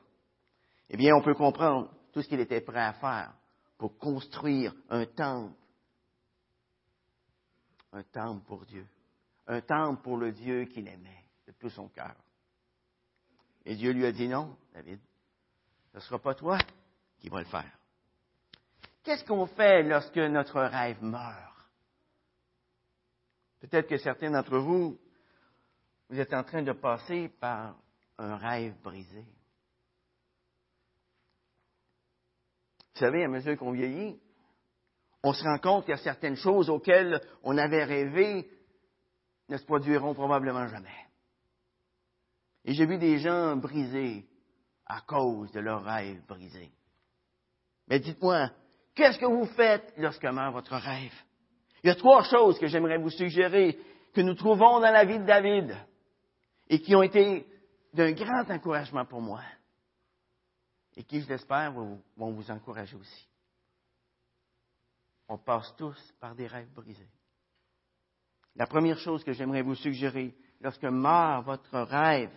eh 0.91 0.97
bien, 0.97 1.15
on 1.15 1.23
peut 1.23 1.35
comprendre 1.35 1.91
tout 2.13 2.23
ce 2.23 2.29
qu'il 2.29 2.41
était 2.41 2.61
prêt 2.61 2.81
à 2.81 2.93
faire 2.95 3.33
pour 3.79 3.97
construire 3.99 4.75
un 4.91 5.07
temple. 5.07 5.55
Un 7.93 8.03
temple 8.03 8.45
pour 8.47 8.65
Dieu. 8.67 8.87
Un 9.47 9.61
temple 9.61 10.03
pour 10.03 10.17
le 10.17 10.33
Dieu 10.33 10.65
qu'il 10.65 10.89
aimait 10.89 11.25
de 11.47 11.53
tout 11.53 11.71
son 11.71 11.89
cœur. 11.89 12.17
Et 13.65 13.77
Dieu 13.77 13.93
lui 13.93 14.07
a 14.07 14.13
dit 14.13 14.29
non, 14.29 14.57
David, 14.73 15.01
ce 15.95 15.99
ne 15.99 16.03
sera 16.03 16.19
pas 16.19 16.35
toi 16.35 16.59
qui 17.21 17.29
vas 17.29 17.39
le 17.39 17.45
faire. 17.45 17.71
Qu'est-ce 19.05 19.25
qu'on 19.25 19.47
fait 19.47 19.85
lorsque 19.85 20.17
notre 20.17 20.61
rêve 20.61 21.01
meurt? 21.01 21.55
Peut-être 23.61 23.89
que 23.89 23.97
certains 23.99 24.33
d'entre 24.33 24.59
vous 24.59 24.99
vous 26.11 26.19
êtes 26.19 26.35
en 26.35 26.43
train 26.43 26.63
de 26.63 26.73
passer 26.73 27.29
par 27.41 27.77
un 28.19 28.37
rêve 28.37 28.75
brisé. 28.83 29.25
Vous 32.93 33.01
savez, 33.01 33.25
à 33.25 33.29
mesure 33.29 33.57
qu'on 33.57 33.73
vieillit, 33.73 34.21
on 35.23 35.33
se 35.33 35.45
rend 35.45 35.59
compte 35.59 35.85
qu'il 35.85 35.93
y 35.93 35.99
a 35.99 36.03
certaines 36.03 36.37
choses 36.37 36.71
auxquelles 36.71 37.21
on 37.43 37.57
avait 37.57 37.85
rêvé 37.85 38.51
ne 39.49 39.57
se 39.57 39.65
produiront 39.65 40.13
probablement 40.13 40.67
jamais. 40.67 41.07
Et 42.65 42.75
j'ai 42.75 42.87
vu 42.87 42.99
des 42.99 43.19
gens 43.19 43.57
brisés 43.57 44.27
à 44.87 45.01
cause 45.01 45.51
de 45.53 45.61
leurs 45.61 45.85
rêves 45.85 46.25
brisés. 46.27 46.73
Mais 47.89 48.01
dites-moi, 48.01 48.51
qu'est-ce 48.95 49.19
que 49.19 49.27
vous 49.27 49.47
faites 49.47 49.93
lorsque 49.97 50.25
meurt 50.25 50.53
votre 50.53 50.77
rêve? 50.77 51.15
Il 51.83 51.89
y 51.89 51.91
a 51.91 51.97
trois 51.97 52.23
choses 52.25 52.59
que 52.59 52.67
j'aimerais 52.67 52.99
vous 52.99 53.11
suggérer 53.11 53.79
que 54.15 54.21
nous 54.21 54.35
trouvons 54.35 54.81
dans 54.81 54.93
la 54.93 55.05
vie 55.05 55.19
de 55.19 55.27
David 55.27 55.77
et 56.69 56.81
qui 56.81 56.95
ont 56.95 57.03
été 57.03 57.47
d'un 57.93 58.13
grand 58.13 58.51
encouragement 58.51 59.05
pour 59.05 59.21
moi 59.21 59.43
et 60.97 61.05
qui, 61.05 61.21
je 61.21 61.29
l'espère, 61.29 61.73
vont 61.73 62.03
vous 62.17 62.51
encourager 62.51 62.97
aussi. 62.97 63.29
On 65.29 65.39
passe 65.39 65.75
tous 65.77 66.15
par 66.21 66.35
des 66.35 66.47
rêves 66.47 66.73
brisés. 66.73 67.11
La 68.57 68.67
première 68.67 68.99
chose 68.99 69.25
que 69.25 69.33
j'aimerais 69.33 69.63
vous 69.63 69.75
suggérer 69.75 70.35
lorsque 70.61 70.85
meurt 70.85 71.45
votre 71.45 71.81
rêve, 71.81 72.31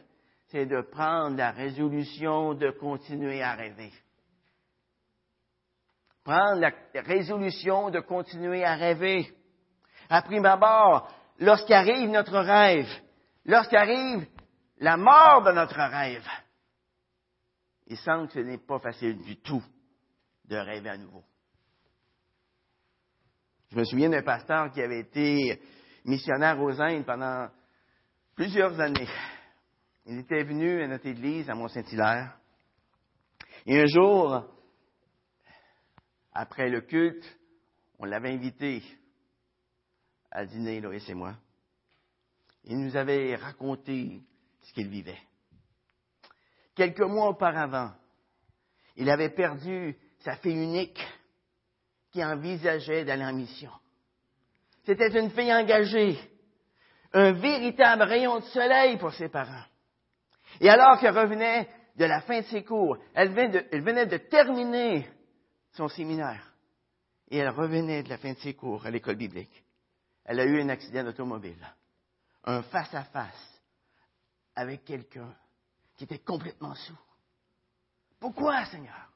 c'est 0.47 0.65
de 0.65 0.81
prendre 0.81 1.37
la 1.37 1.51
résolution 1.51 2.53
de 2.53 2.71
continuer 2.71 3.41
à 3.41 3.53
rêver. 3.53 3.91
Prendre 6.23 6.59
la 6.59 6.71
résolution 7.01 7.89
de 7.89 7.99
continuer 7.99 8.63
à 8.63 8.75
rêver. 8.75 9.33
À 10.09 10.21
prime 10.21 10.45
abord, 10.45 11.11
lorsqu'arrive 11.39 12.09
notre 12.09 12.39
rêve, 12.39 12.89
lorsqu'arrive 13.45 14.25
la 14.79 14.95
mort 14.95 15.43
de 15.43 15.51
notre 15.51 15.79
rêve, 15.79 16.27
il 17.87 17.97
semble 17.97 18.27
que 18.27 18.33
ce 18.33 18.39
n'est 18.39 18.57
pas 18.57 18.79
facile 18.79 19.21
du 19.21 19.37
tout 19.37 19.63
de 20.45 20.55
rêver 20.55 20.89
à 20.89 20.97
nouveau. 20.97 21.23
Je 23.71 23.77
me 23.77 23.83
souviens 23.83 24.09
d'un 24.09 24.23
pasteur 24.23 24.71
qui 24.71 24.81
avait 24.81 25.01
été 25.01 25.61
missionnaire 26.05 26.61
aux 26.61 26.81
Indes 26.81 27.05
pendant 27.05 27.49
plusieurs 28.33 28.79
années. 28.79 29.09
Il 30.07 30.19
était 30.19 30.43
venu 30.43 30.81
à 30.81 30.87
notre 30.87 31.05
église 31.05 31.49
à 31.49 31.55
Mont-Saint-Hilaire. 31.55 32.37
Et 33.65 33.79
un 33.79 33.85
jour, 33.85 34.45
après 36.33 36.69
le 36.69 36.81
culte, 36.81 37.25
on 37.99 38.05
l'avait 38.05 38.31
invité 38.31 38.81
à 40.31 40.45
dîner, 40.45 40.79
Loïs 40.79 41.07
et 41.09 41.13
moi 41.13 41.35
il 42.67 42.79
nous 42.79 42.95
avait 42.95 43.35
raconté 43.35 44.21
ce 44.61 44.73
qu'il 44.73 44.89
vivait. 44.89 45.19
Quelques 46.75 46.99
mois 47.01 47.29
auparavant, 47.29 47.91
il 48.97 49.09
avait 49.09 49.29
perdu 49.29 49.95
sa 50.19 50.35
fille 50.35 50.63
unique 50.63 50.99
qui 52.11 52.23
envisageait 52.23 53.05
d'aller 53.05 53.23
en 53.23 53.33
mission. 53.33 53.71
C'était 54.85 55.17
une 55.19 55.31
fille 55.31 55.53
engagée, 55.53 56.19
un 57.13 57.31
véritable 57.31 58.03
rayon 58.03 58.39
de 58.39 58.45
soleil 58.45 58.97
pour 58.97 59.13
ses 59.13 59.29
parents. 59.29 59.65
Et 60.59 60.69
alors 60.69 60.99
qu'elle 60.99 61.17
revenait 61.17 61.69
de 61.95 62.05
la 62.05 62.21
fin 62.21 62.41
de 62.41 62.45
ses 62.45 62.63
cours, 62.63 62.97
elle 63.13 63.31
venait 63.31 64.05
de, 64.05 64.17
terminer 64.17 65.09
son 65.73 65.87
séminaire 65.87 66.53
et 67.29 67.37
elle 67.37 67.49
revenait 67.49 68.03
de 68.03 68.09
la 68.09 68.17
fin 68.17 68.33
de 68.33 68.39
ses 68.39 68.53
cours 68.53 68.85
à 68.85 68.91
l'école 68.91 69.15
biblique. 69.15 69.63
Elle 70.25 70.39
a 70.39 70.45
eu 70.45 70.61
un 70.61 70.69
accident 70.69 71.03
d'automobile 71.03 71.65
un 72.47 72.63
face-à-face 72.63 73.61
avec 74.55 74.85
quelqu'un 74.85 75.35
qui 75.95 76.05
était 76.05 76.19
complètement 76.19 76.73
sourd. 76.75 77.17
Pourquoi, 78.19 78.65
Seigneur? 78.65 79.11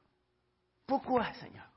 Pourquoi, 0.86 1.32
Seigneur? 1.34 1.71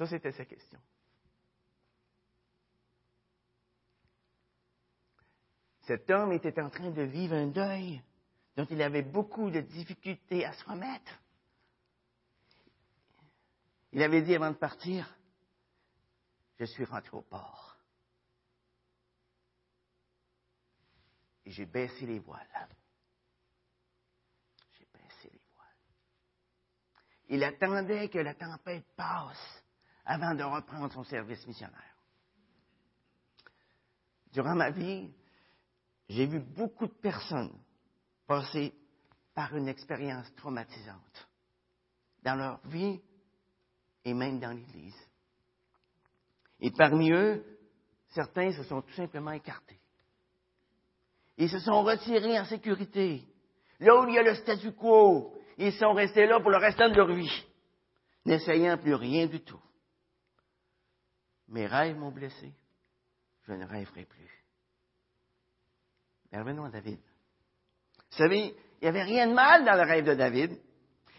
Ça, 0.00 0.06
c'était 0.06 0.32
sa 0.32 0.46
question. 0.46 0.80
Cet 5.82 6.08
homme 6.08 6.32
était 6.32 6.58
en 6.58 6.70
train 6.70 6.88
de 6.88 7.02
vivre 7.02 7.34
un 7.34 7.48
deuil 7.48 8.02
dont 8.56 8.64
il 8.70 8.80
avait 8.80 9.02
beaucoup 9.02 9.50
de 9.50 9.60
difficultés 9.60 10.46
à 10.46 10.54
se 10.54 10.64
remettre. 10.64 11.12
Il 13.92 14.02
avait 14.02 14.22
dit 14.22 14.34
avant 14.34 14.52
de 14.52 14.56
partir, 14.56 15.06
je 16.58 16.64
suis 16.64 16.86
rentré 16.86 17.14
au 17.14 17.20
port. 17.20 17.76
et 21.44 21.50
j'ai 21.50 21.66
baissé 21.66 22.06
les 22.06 22.20
voiles. 22.20 22.68
J'ai 24.78 24.86
baissé 24.94 25.28
les 25.30 25.42
voiles. 25.54 25.66
Il 27.28 27.44
attendait 27.44 28.08
que 28.08 28.18
la 28.18 28.32
tempête 28.34 28.86
passe 28.96 29.59
avant 30.10 30.34
de 30.34 30.42
reprendre 30.42 30.92
son 30.92 31.04
service 31.04 31.46
missionnaire. 31.46 31.94
Durant 34.32 34.56
ma 34.56 34.70
vie, 34.70 35.08
j'ai 36.08 36.26
vu 36.26 36.40
beaucoup 36.40 36.88
de 36.88 36.94
personnes 36.94 37.56
passer 38.26 38.74
par 39.34 39.56
une 39.56 39.68
expérience 39.68 40.26
traumatisante 40.34 41.28
dans 42.24 42.34
leur 42.34 42.58
vie 42.66 43.00
et 44.04 44.12
même 44.12 44.40
dans 44.40 44.50
l'Église. 44.50 44.98
Et 46.58 46.72
parmi 46.72 47.12
eux, 47.12 47.44
certains 48.08 48.50
se 48.50 48.64
sont 48.64 48.82
tout 48.82 48.94
simplement 48.94 49.30
écartés. 49.30 49.78
Ils 51.36 51.50
se 51.50 51.60
sont 51.60 51.84
retirés 51.84 52.40
en 52.40 52.46
sécurité. 52.46 53.22
Là 53.78 54.00
où 54.00 54.08
il 54.08 54.14
y 54.14 54.18
a 54.18 54.24
le 54.24 54.34
statu 54.34 54.72
quo, 54.72 55.32
ils 55.56 55.72
sont 55.72 55.92
restés 55.92 56.26
là 56.26 56.40
pour 56.40 56.50
le 56.50 56.58
restant 56.58 56.88
de 56.88 56.96
leur 56.96 57.14
vie, 57.14 57.46
n'essayant 58.24 58.76
plus 58.76 58.94
rien 58.94 59.28
du 59.28 59.40
tout. 59.40 59.60
Mes 61.50 61.66
rêves 61.66 61.96
m'ont 61.96 62.12
blessé. 62.12 62.52
Je 63.46 63.52
ne 63.52 63.66
rêverai 63.66 64.04
plus. 64.04 64.44
Mais 66.30 66.38
revenons 66.38 66.64
à 66.64 66.70
David. 66.70 66.98
Vous 66.98 68.16
savez, 68.16 68.54
il 68.80 68.82
n'y 68.82 68.88
avait 68.88 69.02
rien 69.02 69.26
de 69.26 69.34
mal 69.34 69.64
dans 69.64 69.74
le 69.74 69.82
rêve 69.82 70.04
de 70.04 70.14
David. 70.14 70.56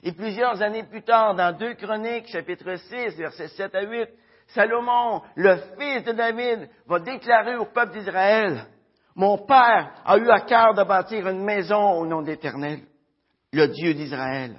Et 0.03 0.13
plusieurs 0.13 0.61
années 0.61 0.83
plus 0.83 1.03
tard, 1.03 1.35
dans 1.35 1.55
2 1.55 1.75
Chroniques, 1.75 2.27
chapitre 2.27 2.75
6, 2.75 3.17
versets 3.17 3.50
7 3.50 3.75
à 3.75 3.83
8, 3.83 4.09
Salomon, 4.47 5.21
le 5.35 5.57
fils 5.77 6.03
de 6.03 6.13
David, 6.13 6.69
va 6.88 7.00
déclarer 7.00 7.55
au 7.57 7.65
peuple 7.65 7.93
d'Israël, 7.93 8.65
Mon 9.15 9.38
père 9.45 10.01
a 10.05 10.17
eu 10.17 10.29
à 10.29 10.41
cœur 10.41 10.73
de 10.73 10.83
bâtir 10.83 11.27
une 11.27 11.43
maison 11.43 12.00
au 12.00 12.05
nom 12.05 12.21
d'Éternel, 12.21 12.79
le 13.53 13.67
Dieu 13.67 13.93
d'Israël. 13.93 14.57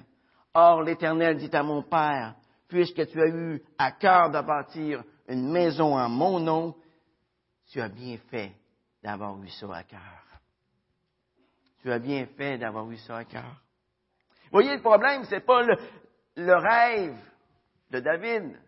Or 0.55 0.83
l'Éternel 0.83 1.38
dit 1.38 1.55
à 1.55 1.62
mon 1.62 1.83
père, 1.83 2.35
Puisque 2.69 3.07
tu 3.09 3.21
as 3.21 3.29
eu 3.29 3.62
à 3.79 3.93
cœur 3.93 4.31
de 4.31 4.41
bâtir 4.41 5.02
une 5.29 5.50
maison 5.50 5.97
en 5.97 6.09
mon 6.09 6.41
nom, 6.41 6.75
tu 7.71 7.81
as 7.81 7.88
bien 7.88 8.17
fait 8.31 8.52
d'avoir 9.02 9.41
eu 9.43 9.49
ça 9.49 9.75
à 9.75 9.83
cœur. 9.83 10.23
Tu 11.81 11.91
as 11.91 11.99
bien 11.99 12.26
fait 12.37 12.59
d'avoir 12.59 12.88
eu 12.91 12.97
ça 12.99 13.19
à 13.19 13.25
cœur. 13.25 13.62
Voyez, 14.50 14.75
le 14.75 14.83
problème, 14.83 15.25
ce 15.25 15.35
n'est 15.35 15.41
pas 15.41 15.62
le, 15.62 15.76
le, 16.37 16.55
rêve 16.55 17.17
de 17.91 18.00
David. 18.00 18.59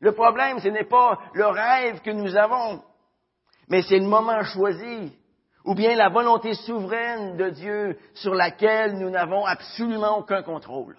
Le 0.00 0.12
problème, 0.12 0.58
ce 0.58 0.68
n'est 0.68 0.84
pas 0.84 1.20
le 1.34 1.46
rêve 1.46 2.00
que 2.00 2.10
nous 2.10 2.34
avons, 2.34 2.82
mais 3.68 3.82
c'est 3.82 3.98
le 3.98 4.06
moment 4.06 4.42
choisi, 4.42 5.16
ou 5.64 5.74
bien 5.74 5.94
la 5.94 6.08
volonté 6.08 6.54
souveraine 6.54 7.36
de 7.36 7.50
Dieu 7.50 7.98
sur 8.14 8.34
laquelle 8.34 8.98
nous 8.98 9.10
n'avons 9.10 9.44
absolument 9.44 10.18
aucun 10.18 10.42
contrôle. 10.42 10.96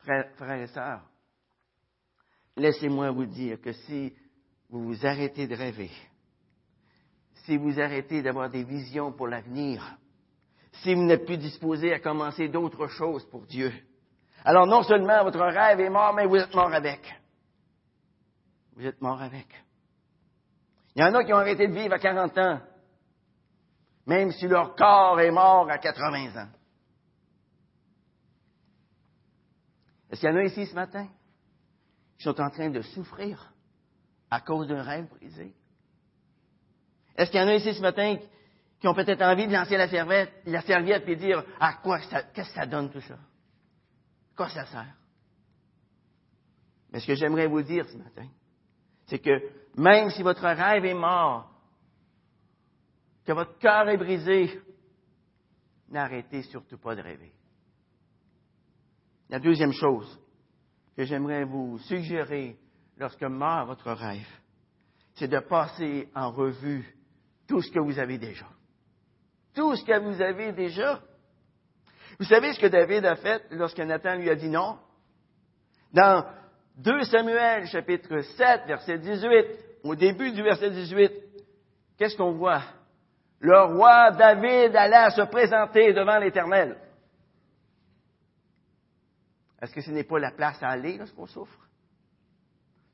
Frères, 0.00 0.52
et 0.52 0.66
sœurs, 0.68 1.02
laissez-moi 2.58 3.10
vous 3.10 3.26
dire 3.26 3.60
que 3.60 3.72
si 3.72 4.12
vous 4.68 4.84
vous 4.84 5.06
arrêtez 5.06 5.46
de 5.46 5.54
rêver, 5.54 5.90
si 7.44 7.56
vous 7.56 7.80
arrêtez 7.80 8.20
d'avoir 8.22 8.50
des 8.50 8.64
visions 8.64 9.12
pour 9.12 9.28
l'avenir, 9.28 9.96
si 10.82 10.94
vous 10.94 11.04
n'êtes 11.04 11.24
plus 11.24 11.38
disposé 11.38 11.92
à 11.92 12.00
commencer 12.00 12.48
d'autres 12.48 12.88
choses 12.88 13.24
pour 13.30 13.46
Dieu. 13.46 13.72
Alors 14.44 14.66
non 14.66 14.82
seulement 14.82 15.24
votre 15.24 15.40
rêve 15.40 15.80
est 15.80 15.90
mort, 15.90 16.14
mais 16.14 16.26
vous 16.26 16.36
êtes 16.36 16.54
mort 16.54 16.72
avec. 16.72 17.00
Vous 18.76 18.86
êtes 18.86 19.00
mort 19.00 19.20
avec. 19.20 19.46
Il 20.94 21.02
y 21.02 21.04
en 21.04 21.14
a 21.14 21.24
qui 21.24 21.32
ont 21.32 21.38
arrêté 21.38 21.66
de 21.66 21.72
vivre 21.72 21.94
à 21.94 21.98
40 21.98 22.38
ans, 22.38 22.60
même 24.06 24.30
si 24.32 24.46
leur 24.46 24.74
corps 24.74 25.20
est 25.20 25.30
mort 25.30 25.68
à 25.70 25.78
80 25.78 26.42
ans. 26.42 26.48
Est-ce 30.10 30.20
qu'il 30.20 30.30
y 30.30 30.32
en 30.32 30.36
a 30.36 30.44
ici 30.44 30.66
ce 30.66 30.74
matin? 30.74 31.08
Qui 32.18 32.24
sont 32.24 32.40
en 32.40 32.50
train 32.50 32.68
de 32.68 32.82
souffrir 32.82 33.52
à 34.28 34.40
cause 34.40 34.66
d'un 34.66 34.82
rêve 34.82 35.08
brisé? 35.08 35.54
Est-ce 37.16 37.30
qu'il 37.30 37.40
y 37.40 37.42
en 37.42 37.48
a 37.48 37.54
ici 37.54 37.72
ce 37.72 37.80
matin 37.80 38.16
qui 38.80 38.88
ont 38.88 38.94
peut-être 38.94 39.22
envie 39.22 39.46
de 39.46 39.52
lancer 39.52 39.76
la 39.76 39.88
serviette, 39.88 40.32
la 40.44 40.62
serviette 40.62 41.08
et 41.08 41.16
dire 41.16 41.44
à 41.58 41.74
quoi 41.74 42.00
qu'est-ce 42.00 42.48
que 42.48 42.54
ça 42.54 42.66
donne 42.66 42.90
tout 42.90 43.00
ça? 43.00 43.18
Quoi 44.36 44.48
ça 44.50 44.66
sert? 44.66 44.94
Mais 46.92 47.00
ce 47.00 47.06
que 47.06 47.14
j'aimerais 47.14 47.46
vous 47.46 47.62
dire 47.62 47.88
ce 47.88 47.96
matin, 47.96 48.28
c'est 49.06 49.18
que 49.18 49.40
même 49.76 50.10
si 50.10 50.22
votre 50.22 50.42
rêve 50.42 50.84
est 50.84 50.94
mort, 50.94 51.50
que 53.24 53.32
votre 53.32 53.58
cœur 53.58 53.88
est 53.88 53.96
brisé, 53.96 54.60
n'arrêtez 55.88 56.42
surtout 56.42 56.78
pas 56.78 56.96
de 56.96 57.02
rêver. 57.02 57.32
La 59.28 59.38
deuxième 59.38 59.72
chose 59.72 60.18
que 60.98 61.04
j'aimerais 61.04 61.44
vous 61.44 61.78
suggérer 61.78 62.58
lorsque 62.98 63.22
meurt 63.22 63.68
votre 63.68 63.90
rêve, 63.92 64.28
c'est 65.14 65.28
de 65.28 65.38
passer 65.38 66.10
en 66.14 66.30
revue 66.30 66.94
tout 67.46 67.62
ce 67.62 67.70
que 67.70 67.80
vous 67.80 67.98
avez 67.98 68.18
déjà 68.18 68.46
tout 69.58 69.74
ce 69.74 69.84
que 69.84 69.98
vous 69.98 70.22
avez 70.22 70.52
déjà. 70.52 71.00
Vous 72.20 72.26
savez 72.26 72.52
ce 72.52 72.60
que 72.60 72.68
David 72.68 73.04
a 73.04 73.16
fait 73.16 73.42
lorsque 73.50 73.80
Nathan 73.80 74.14
lui 74.14 74.30
a 74.30 74.36
dit 74.36 74.48
non? 74.48 74.78
Dans 75.92 76.24
2 76.76 77.02
Samuel 77.02 77.66
chapitre 77.66 78.20
7, 78.20 78.66
verset 78.68 78.98
18, 78.98 79.46
au 79.82 79.96
début 79.96 80.30
du 80.30 80.44
verset 80.44 80.70
18, 80.70 81.10
qu'est-ce 81.98 82.16
qu'on 82.16 82.34
voit? 82.34 82.62
Le 83.40 83.74
roi 83.74 84.12
David 84.12 84.76
alla 84.76 85.10
se 85.10 85.22
présenter 85.22 85.92
devant 85.92 86.18
l'Éternel. 86.18 86.76
Est-ce 89.60 89.74
que 89.74 89.80
ce 89.80 89.90
n'est 89.90 90.04
pas 90.04 90.18
la 90.18 90.30
place 90.30 90.62
à 90.62 90.68
aller 90.68 90.96
lorsqu'on 90.96 91.26
souffre? 91.26 91.68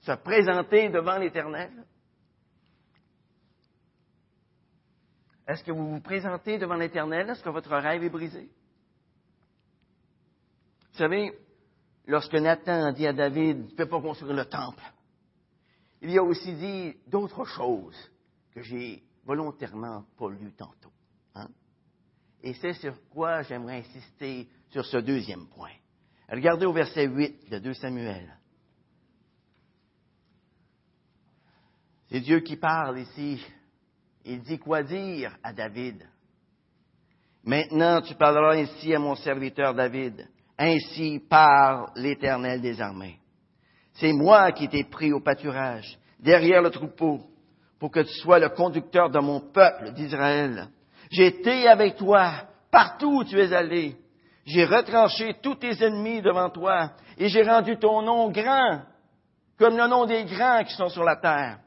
Se 0.01 0.13
présenter 0.13 0.89
devant 0.89 1.19
l'Éternel? 1.19 1.85
Est-ce 5.47 5.63
que 5.63 5.73
vous 5.73 5.91
vous 5.91 6.01
présentez 6.01 6.59
devant 6.59 6.77
l'Éternel 6.77 7.27
lorsque 7.27 7.47
votre 7.47 7.77
rêve 7.77 8.03
est 8.03 8.11
brisé? 8.11 8.51
Vous 10.93 10.99
savez, 10.99 11.39
lorsque 12.07 12.35
Nathan 12.35 12.93
dit 12.93 13.07
à 13.07 13.13
David, 13.13 13.67
tu 13.67 13.73
ne 13.73 13.77
peux 13.77 13.89
pas 13.89 14.01
construire 14.01 14.35
le 14.35 14.47
temple, 14.47 14.83
il 16.01 16.11
y 16.11 16.19
a 16.19 16.23
aussi 16.23 16.55
dit 16.55 16.97
d'autres 17.07 17.45
choses 17.45 18.11
que 18.53 18.63
j'ai 18.63 19.03
volontairement 19.25 20.05
pas 20.17 20.31
lues 20.31 20.53
tantôt. 20.53 20.93
Hein? 21.35 21.49
Et 22.43 22.55
c'est 22.55 22.75
sur 22.75 22.95
quoi 23.09 23.43
j'aimerais 23.43 23.79
insister 23.79 24.49
sur 24.71 24.85
ce 24.85 24.99
deuxième 24.99 25.47
point. 25.49 25.73
Regardez 26.31 26.67
au 26.67 26.73
verset 26.73 27.07
8 27.07 27.51
de 27.51 27.59
2 27.59 27.75
Samuel. 27.75 28.37
C'est 32.11 32.21
Dieu 32.21 32.41
qui 32.41 32.57
parle 32.57 33.01
ici 33.01 33.45
il 34.25 34.41
dit 34.41 34.59
quoi 34.59 34.83
dire 34.83 35.37
à 35.43 35.53
David? 35.53 36.03
Maintenant 37.45 38.01
tu 38.01 38.15
parleras 38.15 38.57
ainsi 38.57 38.95
à 38.95 38.99
mon 38.99 39.15
serviteur 39.15 39.75
David. 39.75 40.27
Ainsi 40.59 41.21
parle 41.29 41.91
l'Éternel 41.97 42.61
des 42.61 42.81
armées. 42.81 43.19
C'est 43.95 44.13
moi 44.13 44.53
qui 44.53 44.69
t'ai 44.69 44.85
pris 44.85 45.13
au 45.13 45.21
pâturage, 45.21 45.99
derrière 46.19 46.63
le 46.63 46.71
troupeau, 46.71 47.21
pour 47.79 47.91
que 47.91 48.01
tu 48.01 48.15
sois 48.21 48.39
le 48.39 48.49
conducteur 48.49 49.11
de 49.11 49.19
mon 49.19 49.41
peuple 49.41 49.93
d'Israël. 49.93 50.69
Été 51.11 51.69
avec 51.69 51.97
toi 51.97 52.33
partout 52.71 53.19
où 53.19 53.25
tu 53.25 53.39
es 53.39 53.53
allé. 53.53 53.97
J'ai 54.47 54.65
retranché 54.65 55.37
tous 55.43 55.55
tes 55.55 55.83
ennemis 55.83 56.21
devant 56.21 56.51
toi 56.51 56.93
et 57.17 57.29
j'ai 57.29 57.43
rendu 57.43 57.79
ton 57.79 58.03
nom 58.03 58.31
grand, 58.31 58.83
comme 59.59 59.77
le 59.77 59.89
nom 59.89 60.05
des 60.05 60.25
grands 60.25 60.63
qui 60.65 60.75
sont 60.75 60.89
sur 60.89 61.05
la 61.05 61.17
terre. 61.17 61.59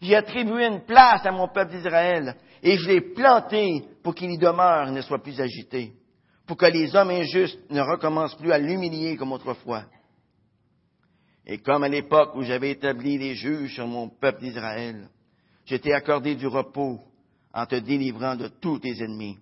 J'ai 0.00 0.16
attribué 0.16 0.66
une 0.66 0.84
place 0.84 1.24
à 1.26 1.30
mon 1.30 1.48
peuple 1.48 1.72
d'Israël 1.72 2.34
et 2.62 2.76
je 2.78 2.88
l'ai 2.88 3.00
planté 3.00 3.84
pour 4.02 4.14
qu'il 4.14 4.30
y 4.30 4.38
demeure 4.38 4.88
et 4.88 4.92
ne 4.92 5.02
soit 5.02 5.22
plus 5.22 5.40
agité, 5.40 5.92
pour 6.46 6.56
que 6.56 6.66
les 6.66 6.94
hommes 6.96 7.10
injustes 7.10 7.70
ne 7.70 7.80
recommencent 7.80 8.36
plus 8.36 8.50
à 8.50 8.58
l'humilier 8.58 9.16
comme 9.16 9.32
autrefois. 9.32 9.84
Et 11.46 11.58
comme 11.58 11.82
à 11.82 11.88
l'époque 11.88 12.34
où 12.34 12.42
j'avais 12.42 12.70
établi 12.70 13.18
les 13.18 13.34
juges 13.34 13.74
sur 13.74 13.86
mon 13.86 14.08
peuple 14.08 14.40
d'Israël, 14.40 15.08
je 15.66 15.76
t'ai 15.76 15.92
accordé 15.92 16.34
du 16.34 16.46
repos 16.46 16.98
en 17.52 17.66
te 17.66 17.76
délivrant 17.76 18.36
de 18.36 18.48
tous 18.48 18.78
tes 18.78 19.02
ennemis. 19.02 19.38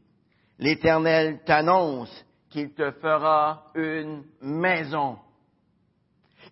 L'Éternel 0.58 1.40
t'annonce 1.44 2.24
qu'il 2.50 2.74
te 2.74 2.90
fera 2.92 3.64
une 3.74 4.24
maison. 4.42 5.16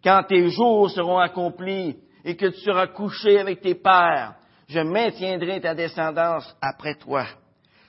Quand 0.02 0.22
tes 0.28 0.48
jours 0.50 0.90
seront 0.90 1.18
accomplis 1.18 1.96
et 2.24 2.36
que 2.36 2.46
tu 2.46 2.60
seras 2.60 2.86
couché 2.88 3.38
avec 3.38 3.60
tes 3.60 3.74
pères, 3.74 4.34
je 4.68 4.80
maintiendrai 4.80 5.60
ta 5.60 5.74
descendance 5.74 6.56
après 6.60 6.94
toi. 6.94 7.26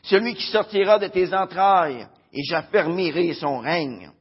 Celui 0.01 0.33
qui 0.33 0.45
sortira 0.51 0.97
de 0.97 1.07
tes 1.07 1.33
entrailles, 1.33 2.07
et 2.31 2.43
j'affermirai 2.49 3.33
son 3.33 3.59
règne. 3.59 4.11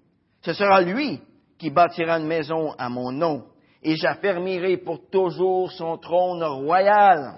Ce 0.42 0.52
sera 0.52 0.80
lui 0.80 1.20
qui 1.58 1.70
bâtira 1.70 2.18
une 2.18 2.26
maison 2.26 2.72
à 2.78 2.88
mon 2.88 3.12
nom, 3.12 3.44
et 3.82 3.96
j'affermirai 3.96 4.78
pour 4.78 5.08
toujours 5.10 5.70
son 5.72 5.96
trône 5.98 6.42
royal. 6.42 7.36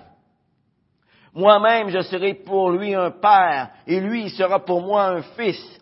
Moi-même, 1.34 1.90
je 1.90 2.00
serai 2.00 2.34
pour 2.34 2.70
lui 2.70 2.94
un 2.94 3.10
père, 3.10 3.70
et 3.86 4.00
lui 4.00 4.30
sera 4.30 4.64
pour 4.64 4.82
moi 4.82 5.06
un 5.06 5.22
fils. 5.22 5.79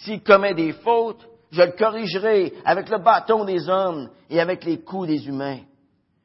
S'il 0.00 0.22
commet 0.22 0.54
des 0.54 0.72
fautes, 0.72 1.26
je 1.50 1.62
le 1.62 1.72
corrigerai 1.72 2.54
avec 2.64 2.88
le 2.88 2.98
bâton 2.98 3.44
des 3.44 3.68
hommes 3.68 4.10
et 4.28 4.40
avec 4.40 4.64
les 4.64 4.80
coups 4.80 5.08
des 5.08 5.26
humains. 5.26 5.60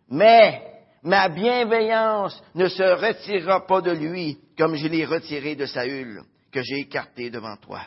Mais 0.09 0.61
ma 1.03 1.29
bienveillance 1.29 2.41
ne 2.53 2.67
se 2.67 2.83
retirera 2.83 3.65
pas 3.65 3.81
de 3.81 3.91
lui 3.91 4.37
comme 4.57 4.75
je 4.75 4.87
l'ai 4.87 5.05
retiré 5.05 5.55
de 5.55 5.65
Saül, 5.65 6.21
que 6.51 6.61
j'ai 6.61 6.81
écarté 6.81 7.29
devant 7.29 7.57
toi. 7.57 7.81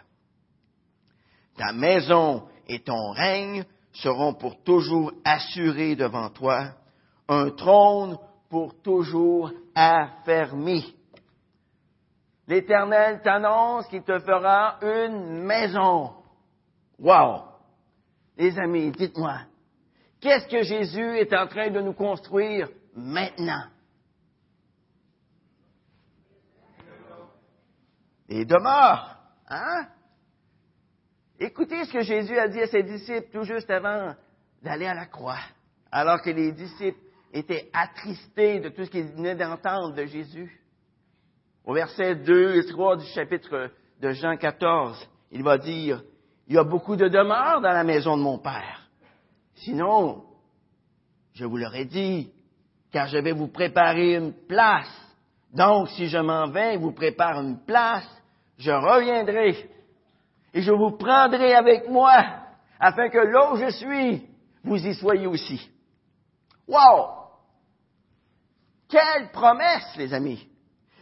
Ta 1.56 1.72
maison 1.72 2.44
et 2.68 2.80
ton 2.80 3.12
règne 3.12 3.64
seront 3.92 4.34
pour 4.34 4.62
toujours 4.62 5.12
assurés 5.24 5.96
devant 5.96 6.28
toi, 6.28 6.72
un 7.28 7.50
trône 7.50 8.18
pour 8.50 8.80
toujours 8.82 9.50
affermi. 9.74 10.94
L'Éternel 12.48 13.20
t'annonce 13.20 13.86
qu'il 13.88 14.02
te 14.02 14.18
fera 14.20 14.78
une 14.80 15.42
maison. 15.42 16.14
Wow! 16.98 17.44
Les 18.38 18.58
amis, 18.58 18.90
dites-moi, 18.90 19.40
qu'est-ce 20.18 20.48
que 20.48 20.62
Jésus 20.62 21.18
est 21.18 21.34
en 21.34 21.46
train 21.46 21.68
de 21.68 21.82
nous 21.82 21.92
construire 21.92 22.70
maintenant? 22.96 23.64
Et 28.30 28.46
demeure, 28.46 29.18
hein? 29.48 29.86
Écoutez 31.38 31.84
ce 31.84 31.92
que 31.92 32.00
Jésus 32.00 32.38
a 32.38 32.48
dit 32.48 32.62
à 32.62 32.66
ses 32.66 32.82
disciples 32.82 33.28
tout 33.30 33.44
juste 33.44 33.70
avant 33.70 34.14
d'aller 34.62 34.86
à 34.86 34.94
la 34.94 35.06
croix, 35.06 35.40
alors 35.92 36.22
que 36.22 36.30
les 36.30 36.52
disciples 36.52 36.98
étaient 37.30 37.68
attristés 37.74 38.60
de 38.60 38.70
tout 38.70 38.86
ce 38.86 38.90
qu'ils 38.90 39.12
venaient 39.12 39.36
d'entendre 39.36 39.94
de 39.94 40.06
Jésus. 40.06 40.62
Au 41.68 41.74
verset 41.74 42.14
2 42.14 42.56
et 42.56 42.64
3 42.64 42.96
du 42.96 43.04
chapitre 43.08 43.70
de 44.00 44.12
Jean 44.12 44.38
14, 44.38 45.06
il 45.30 45.42
va 45.42 45.58
dire, 45.58 46.02
il 46.46 46.54
y 46.54 46.58
a 46.58 46.64
beaucoup 46.64 46.96
de 46.96 47.08
demeures 47.08 47.60
dans 47.60 47.72
la 47.72 47.84
maison 47.84 48.16
de 48.16 48.22
mon 48.22 48.38
Père. 48.38 48.88
Sinon, 49.54 50.24
je 51.34 51.44
vous 51.44 51.58
l'aurais 51.58 51.84
dit, 51.84 52.32
car 52.90 53.06
je 53.08 53.18
vais 53.18 53.32
vous 53.32 53.48
préparer 53.48 54.14
une 54.14 54.32
place. 54.32 54.88
Donc, 55.52 55.90
si 55.90 56.08
je 56.08 56.16
m'en 56.16 56.48
vais 56.48 56.76
et 56.76 56.78
vous 56.78 56.92
prépare 56.92 57.42
une 57.42 57.58
place, 57.58 58.08
je 58.56 58.70
reviendrai 58.70 59.70
et 60.54 60.62
je 60.62 60.72
vous 60.72 60.92
prendrai 60.92 61.52
avec 61.52 61.86
moi, 61.90 62.14
afin 62.80 63.10
que 63.10 63.18
là 63.18 63.52
où 63.52 63.56
je 63.58 63.70
suis, 63.72 64.26
vous 64.64 64.86
y 64.86 64.94
soyez 64.94 65.26
aussi. 65.26 65.70
Wow! 66.66 67.10
Quelle 68.88 69.30
promesse, 69.32 69.94
les 69.98 70.14
amis! 70.14 70.47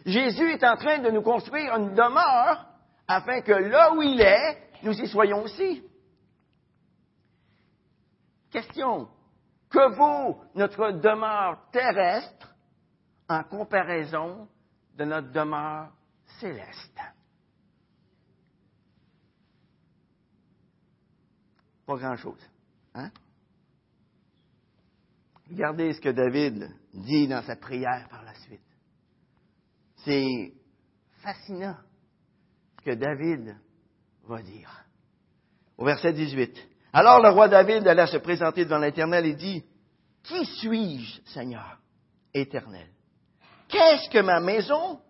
Jésus 0.07 0.53
est 0.53 0.63
en 0.63 0.77
train 0.77 0.99
de 0.99 1.11
nous 1.11 1.21
construire 1.21 1.75
une 1.75 1.93
demeure 1.93 2.65
afin 3.09 3.41
que 3.41 3.51
là 3.51 3.93
où 3.93 4.01
il 4.01 4.21
est, 4.21 4.71
nous 4.81 4.93
y 4.93 5.05
soyons 5.05 5.43
aussi. 5.43 5.83
Question. 8.49 9.09
Que 9.69 9.95
vaut 9.97 10.41
notre 10.55 10.91
demeure 10.91 11.69
terrestre 11.71 12.55
en 13.27 13.43
comparaison 13.43 14.47
de 14.95 15.03
notre 15.03 15.29
demeure 15.33 15.91
céleste? 16.39 17.01
Pas 21.85 21.97
grand-chose. 21.97 22.49
Hein? 22.95 23.11
Regardez 25.49 25.91
ce 25.91 25.99
que 25.99 26.09
David 26.09 26.69
dit 26.93 27.27
dans 27.27 27.41
sa 27.41 27.57
prière 27.57 28.07
par 28.09 28.23
la 28.23 28.33
suite. 28.35 28.66
C'est 30.07 30.53
fascinant 31.21 31.75
ce 32.79 32.85
que 32.85 32.95
David 32.95 33.57
va 34.25 34.41
dire. 34.41 34.71
Au 35.77 35.83
verset 35.83 36.13
18. 36.13 36.57
Alors 36.93 37.21
le 37.21 37.27
roi 37.27 37.49
David 37.49 37.85
alla 37.85 38.07
se 38.07 38.15
présenter 38.15 38.63
devant 38.63 38.77
l'Éternel 38.77 39.25
et 39.25 39.33
dit, 39.33 39.65
Qui 40.23 40.45
suis-je, 40.45 41.19
Seigneur 41.33 41.77
éternel? 42.33 42.87
Qu'est-ce 43.67 44.09
que 44.09 44.19
ma 44.19 44.39
maison 44.39 45.01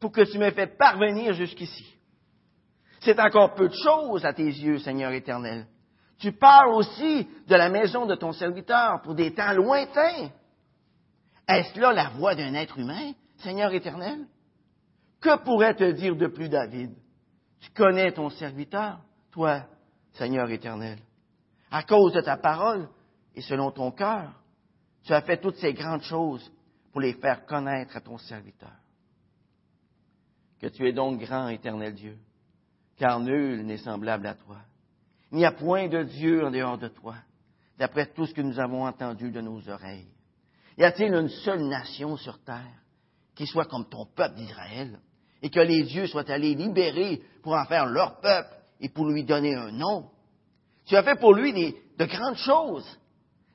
pour 0.00 0.10
que 0.10 0.22
tu 0.22 0.36
me 0.36 0.50
fais 0.50 0.66
parvenir 0.66 1.32
jusqu'ici? 1.34 1.86
C'est 3.02 3.20
encore 3.20 3.54
peu 3.54 3.68
de 3.68 3.76
choses 3.84 4.24
à 4.24 4.32
tes 4.32 4.42
yeux, 4.42 4.80
Seigneur 4.80 5.12
éternel. 5.12 5.68
Tu 6.18 6.32
parles 6.32 6.74
aussi 6.74 7.28
de 7.46 7.54
la 7.54 7.68
maison 7.68 8.04
de 8.04 8.16
ton 8.16 8.32
serviteur 8.32 9.00
pour 9.02 9.14
des 9.14 9.32
temps 9.32 9.52
lointains. 9.52 10.28
Est-ce 11.46 11.78
là 11.78 11.92
la 11.92 12.08
voix 12.08 12.34
d'un 12.34 12.54
être 12.54 12.80
humain, 12.80 13.12
Seigneur 13.38 13.72
éternel? 13.72 14.26
Que 15.20 15.38
pourrait 15.44 15.74
te 15.74 15.90
dire 15.92 16.16
de 16.16 16.26
plus 16.26 16.48
David? 16.48 16.94
Tu 17.60 17.70
connais 17.72 18.12
ton 18.12 18.30
serviteur, 18.30 19.00
toi, 19.30 19.66
Seigneur 20.12 20.50
éternel. 20.50 20.98
À 21.70 21.82
cause 21.82 22.14
de 22.14 22.20
ta 22.20 22.36
parole 22.36 22.88
et 23.34 23.42
selon 23.42 23.70
ton 23.70 23.90
cœur, 23.90 24.32
tu 25.04 25.12
as 25.12 25.20
fait 25.22 25.38
toutes 25.38 25.56
ces 25.56 25.74
grandes 25.74 26.02
choses 26.02 26.50
pour 26.90 27.00
les 27.00 27.12
faire 27.14 27.44
connaître 27.44 27.96
à 27.96 28.00
ton 28.00 28.18
serviteur. 28.18 28.72
Que 30.58 30.66
tu 30.68 30.88
es 30.88 30.92
donc 30.92 31.20
grand, 31.20 31.48
éternel 31.48 31.94
Dieu, 31.94 32.18
car 32.96 33.20
nul 33.20 33.64
n'est 33.64 33.78
semblable 33.78 34.26
à 34.26 34.34
toi. 34.34 34.58
Il 35.32 35.38
n'y 35.38 35.44
a 35.44 35.52
point 35.52 35.88
de 35.88 36.02
Dieu 36.02 36.44
en 36.44 36.50
dehors 36.50 36.78
de 36.78 36.88
toi, 36.88 37.14
d'après 37.78 38.06
tout 38.06 38.26
ce 38.26 38.34
que 38.34 38.42
nous 38.42 38.58
avons 38.58 38.84
entendu 38.86 39.30
de 39.30 39.40
nos 39.40 39.68
oreilles. 39.68 40.10
Y 40.76 40.84
a-t-il 40.84 41.14
une 41.14 41.28
seule 41.28 41.62
nation 41.68 42.16
sur 42.16 42.42
terre 42.42 42.82
qui 43.34 43.46
soit 43.46 43.66
comme 43.66 43.88
ton 43.88 44.06
peuple 44.06 44.36
d'Israël? 44.36 44.98
Et 45.42 45.50
que 45.50 45.60
les 45.60 45.82
dieux 45.82 46.06
soient 46.06 46.30
allés 46.30 46.54
libérer 46.54 47.22
pour 47.42 47.54
en 47.54 47.64
faire 47.64 47.86
leur 47.86 48.20
peuple 48.20 48.54
et 48.80 48.88
pour 48.88 49.06
lui 49.08 49.24
donner 49.24 49.54
un 49.54 49.72
nom? 49.72 50.10
Tu 50.86 50.96
as 50.96 51.02
fait 51.02 51.18
pour 51.18 51.34
lui 51.34 51.52
de 51.52 52.04
grandes 52.04 52.36
choses, 52.36 52.98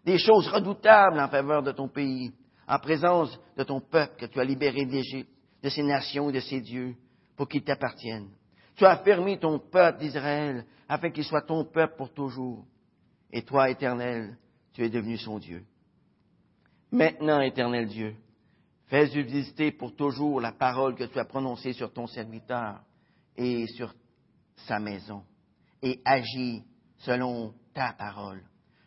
des 0.05 0.17
choses 0.17 0.47
redoutables 0.47 1.19
en 1.19 1.27
faveur 1.27 1.63
de 1.63 1.71
ton 1.71 1.87
pays, 1.87 2.31
en 2.67 2.79
présence 2.79 3.37
de 3.57 3.63
ton 3.63 3.81
peuple 3.81 4.15
que 4.17 4.25
tu 4.25 4.39
as 4.39 4.43
libéré 4.43 4.85
d'Égypte, 4.85 5.29
de 5.61 5.69
ses 5.69 5.83
nations 5.83 6.29
et 6.29 6.33
de 6.33 6.39
ses 6.39 6.61
dieux, 6.61 6.95
pour 7.35 7.47
qu'ils 7.47 7.63
t'appartiennent. 7.63 8.29
Tu 8.75 8.85
as 8.85 8.91
affermi 8.91 9.39
ton 9.39 9.59
peuple 9.59 9.99
d'Israël 9.99 10.65
afin 10.87 11.09
qu'il 11.09 11.23
soit 11.23 11.41
ton 11.41 11.65
peuple 11.65 11.95
pour 11.97 12.13
toujours. 12.13 12.65
Et 13.31 13.41
toi, 13.41 13.69
éternel, 13.69 14.37
tu 14.73 14.83
es 14.83 14.89
devenu 14.89 15.17
son 15.17 15.39
Dieu. 15.39 15.63
Maintenant, 16.91 17.41
éternel 17.41 17.87
Dieu, 17.87 18.15
fais 18.87 19.05
visiter 19.05 19.71
pour 19.71 19.95
toujours 19.95 20.41
la 20.41 20.51
parole 20.51 20.95
que 20.95 21.05
tu 21.05 21.19
as 21.19 21.25
prononcée 21.25 21.73
sur 21.73 21.91
ton 21.91 22.07
serviteur 22.07 22.81
et 23.35 23.67
sur 23.67 23.93
sa 24.67 24.79
maison, 24.79 25.23
et 25.81 25.99
agis 26.05 26.63
selon 26.99 27.53
ta 27.73 27.93
parole. 27.93 28.41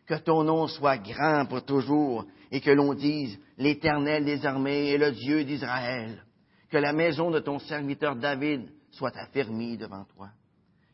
Que 0.06 0.14
ton 0.14 0.42
nom 0.42 0.66
soit 0.66 0.98
grand 0.98 1.46
pour 1.46 1.64
toujours, 1.64 2.24
et 2.50 2.60
que 2.60 2.70
l'on 2.70 2.94
dise, 2.94 3.38
l'Éternel 3.58 4.24
des 4.24 4.46
armées 4.46 4.88
est 4.88 4.98
le 4.98 5.12
Dieu 5.12 5.44
d'Israël. 5.44 6.24
Que 6.70 6.78
la 6.78 6.92
maison 6.92 7.30
de 7.30 7.40
ton 7.40 7.58
serviteur 7.58 8.16
David 8.16 8.70
soit 8.90 9.16
affermie 9.16 9.76
devant 9.76 10.04
toi 10.04 10.30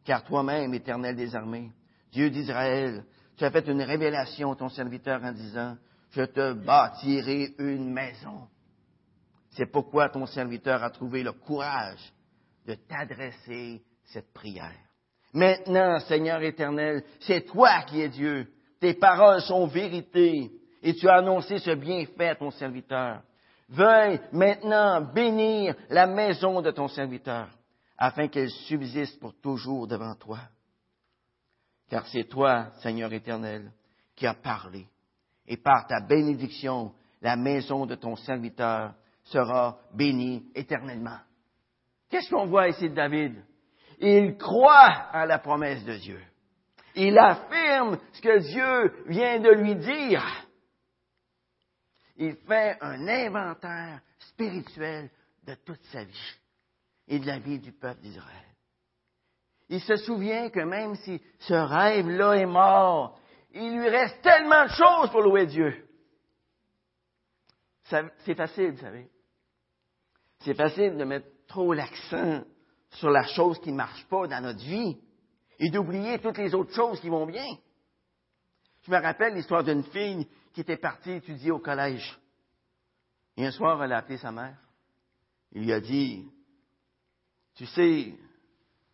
car 0.04 0.22
toi-même, 0.24 0.74
éternel 0.74 1.16
des 1.16 1.34
armées, 1.34 1.72
Dieu 2.12 2.30
d'Israël, 2.30 3.04
tu 3.36 3.44
as 3.44 3.50
fait 3.50 3.66
une 3.66 3.82
révélation 3.82 4.52
à 4.52 4.56
ton 4.56 4.68
serviteur 4.68 5.22
en 5.24 5.32
disant, 5.32 5.76
je 6.10 6.22
te 6.22 6.52
bâtirai 6.52 7.54
une 7.58 7.92
maison. 7.92 8.46
C'est 9.54 9.70
pourquoi 9.70 10.08
ton 10.08 10.26
serviteur 10.26 10.82
a 10.82 10.90
trouvé 10.90 11.22
le 11.22 11.32
courage 11.32 12.12
de 12.66 12.74
t'adresser 12.74 13.82
cette 14.04 14.32
prière. 14.32 14.72
Maintenant, 15.32 15.98
Seigneur 16.00 16.42
éternel, 16.42 17.04
c'est 17.20 17.42
toi 17.42 17.82
qui 17.82 18.00
es 18.00 18.08
Dieu. 18.08 18.52
Tes 18.80 18.94
paroles 18.94 19.42
sont 19.42 19.66
vérité 19.66 20.50
et 20.82 20.94
tu 20.94 21.08
as 21.08 21.18
annoncé 21.18 21.58
ce 21.58 21.70
bienfait 21.74 22.28
à 22.28 22.34
ton 22.34 22.50
serviteur. 22.50 23.22
Veuille 23.68 24.20
maintenant 24.32 25.00
bénir 25.00 25.74
la 25.88 26.06
maison 26.06 26.60
de 26.60 26.70
ton 26.70 26.88
serviteur 26.88 27.48
afin 27.96 28.28
qu'elle 28.28 28.50
subsiste 28.50 29.18
pour 29.20 29.34
toujours 29.40 29.86
devant 29.86 30.14
toi. 30.16 30.40
Car 31.88 32.06
c'est 32.08 32.28
toi, 32.28 32.70
Seigneur 32.82 33.12
éternel, 33.12 33.70
qui 34.16 34.26
as 34.26 34.34
parlé. 34.34 34.86
Et 35.46 35.56
par 35.56 35.86
ta 35.86 36.00
bénédiction, 36.00 36.92
la 37.20 37.36
maison 37.36 37.86
de 37.86 37.94
ton 37.94 38.16
serviteur 38.16 38.94
sera 39.24 39.78
bénie 39.92 40.46
éternellement. 40.54 41.18
Qu'est-ce 42.10 42.30
qu'on 42.30 42.46
voit 42.46 42.68
ici 42.68 42.88
de 42.88 42.94
David? 42.94 43.42
Il 43.98 44.36
croit 44.36 45.08
à 45.12 45.26
la 45.26 45.38
promesse 45.38 45.84
de 45.84 45.96
Dieu. 45.96 46.20
Il 46.94 47.18
affirme 47.18 47.98
ce 48.12 48.20
que 48.20 48.38
Dieu 48.38 49.04
vient 49.06 49.40
de 49.40 49.50
lui 49.50 49.74
dire. 49.76 50.22
Il 52.16 52.36
fait 52.46 52.76
un 52.80 53.08
inventaire 53.08 54.00
spirituel 54.18 55.10
de 55.44 55.54
toute 55.64 55.82
sa 55.86 56.04
vie 56.04 56.34
et 57.08 57.18
de 57.18 57.26
la 57.26 57.38
vie 57.38 57.58
du 57.58 57.72
peuple 57.72 58.00
d'Israël. 58.00 58.44
Il 59.68 59.80
se 59.80 59.96
souvient 59.96 60.50
que 60.50 60.60
même 60.60 60.94
si 60.96 61.20
ce 61.40 61.54
rêve-là 61.54 62.34
est 62.34 62.46
mort, 62.46 63.18
il 63.52 63.76
lui 63.76 63.88
reste 63.88 64.20
tellement 64.22 64.64
de 64.64 64.70
choses 64.70 65.10
pour 65.10 65.22
louer 65.22 65.46
Dieu. 65.46 65.88
C'est 67.84 68.34
facile, 68.34 68.72
vous 68.72 68.80
savez. 68.80 69.08
C'est 70.44 70.54
facile 70.54 70.96
de 70.96 71.04
mettre 71.04 71.26
trop 71.46 71.72
l'accent 71.72 72.44
sur 72.90 73.10
la 73.10 73.24
chose 73.24 73.58
qui 73.60 73.72
ne 73.72 73.76
marche 73.76 74.06
pas 74.06 74.26
dans 74.26 74.42
notre 74.42 74.60
vie 74.60 74.98
et 75.58 75.70
d'oublier 75.70 76.18
toutes 76.18 76.38
les 76.38 76.54
autres 76.54 76.74
choses 76.74 77.00
qui 77.00 77.08
vont 77.08 77.26
bien. 77.26 77.46
Je 78.82 78.90
me 78.90 79.00
rappelle 79.00 79.34
l'histoire 79.34 79.64
d'une 79.64 79.84
fille 79.84 80.28
qui 80.52 80.60
était 80.60 80.76
partie 80.76 81.12
étudier 81.12 81.50
au 81.50 81.58
collège. 81.58 82.18
Et 83.36 83.46
un 83.46 83.50
soir, 83.50 83.82
elle 83.82 83.92
a 83.92 83.98
appelé 83.98 84.18
sa 84.18 84.30
mère. 84.30 84.58
Il 85.52 85.64
lui 85.64 85.72
a 85.72 85.80
dit, 85.80 86.28
tu 87.54 87.66
sais, 87.66 88.14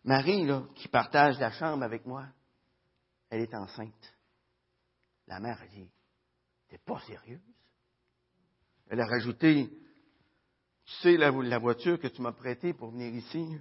Marie, 0.03 0.47
qui 0.75 0.87
partage 0.87 1.39
la 1.39 1.51
chambre 1.51 1.83
avec 1.83 2.05
moi, 2.05 2.25
elle 3.29 3.41
est 3.41 3.53
enceinte. 3.53 4.15
La 5.27 5.39
mère 5.39 5.61
a 5.61 5.67
dit, 5.67 5.89
t'es 6.69 6.77
pas 6.77 6.99
sérieuse? 7.01 7.41
Elle 8.89 9.01
a 9.01 9.05
rajouté, 9.05 9.69
tu 10.85 10.93
sais, 11.01 11.17
la, 11.17 11.59
voiture 11.59 11.99
que 11.99 12.07
tu 12.07 12.21
m'as 12.21 12.31
prêtée 12.31 12.73
pour 12.73 12.91
venir 12.91 13.13
ici, 13.13 13.57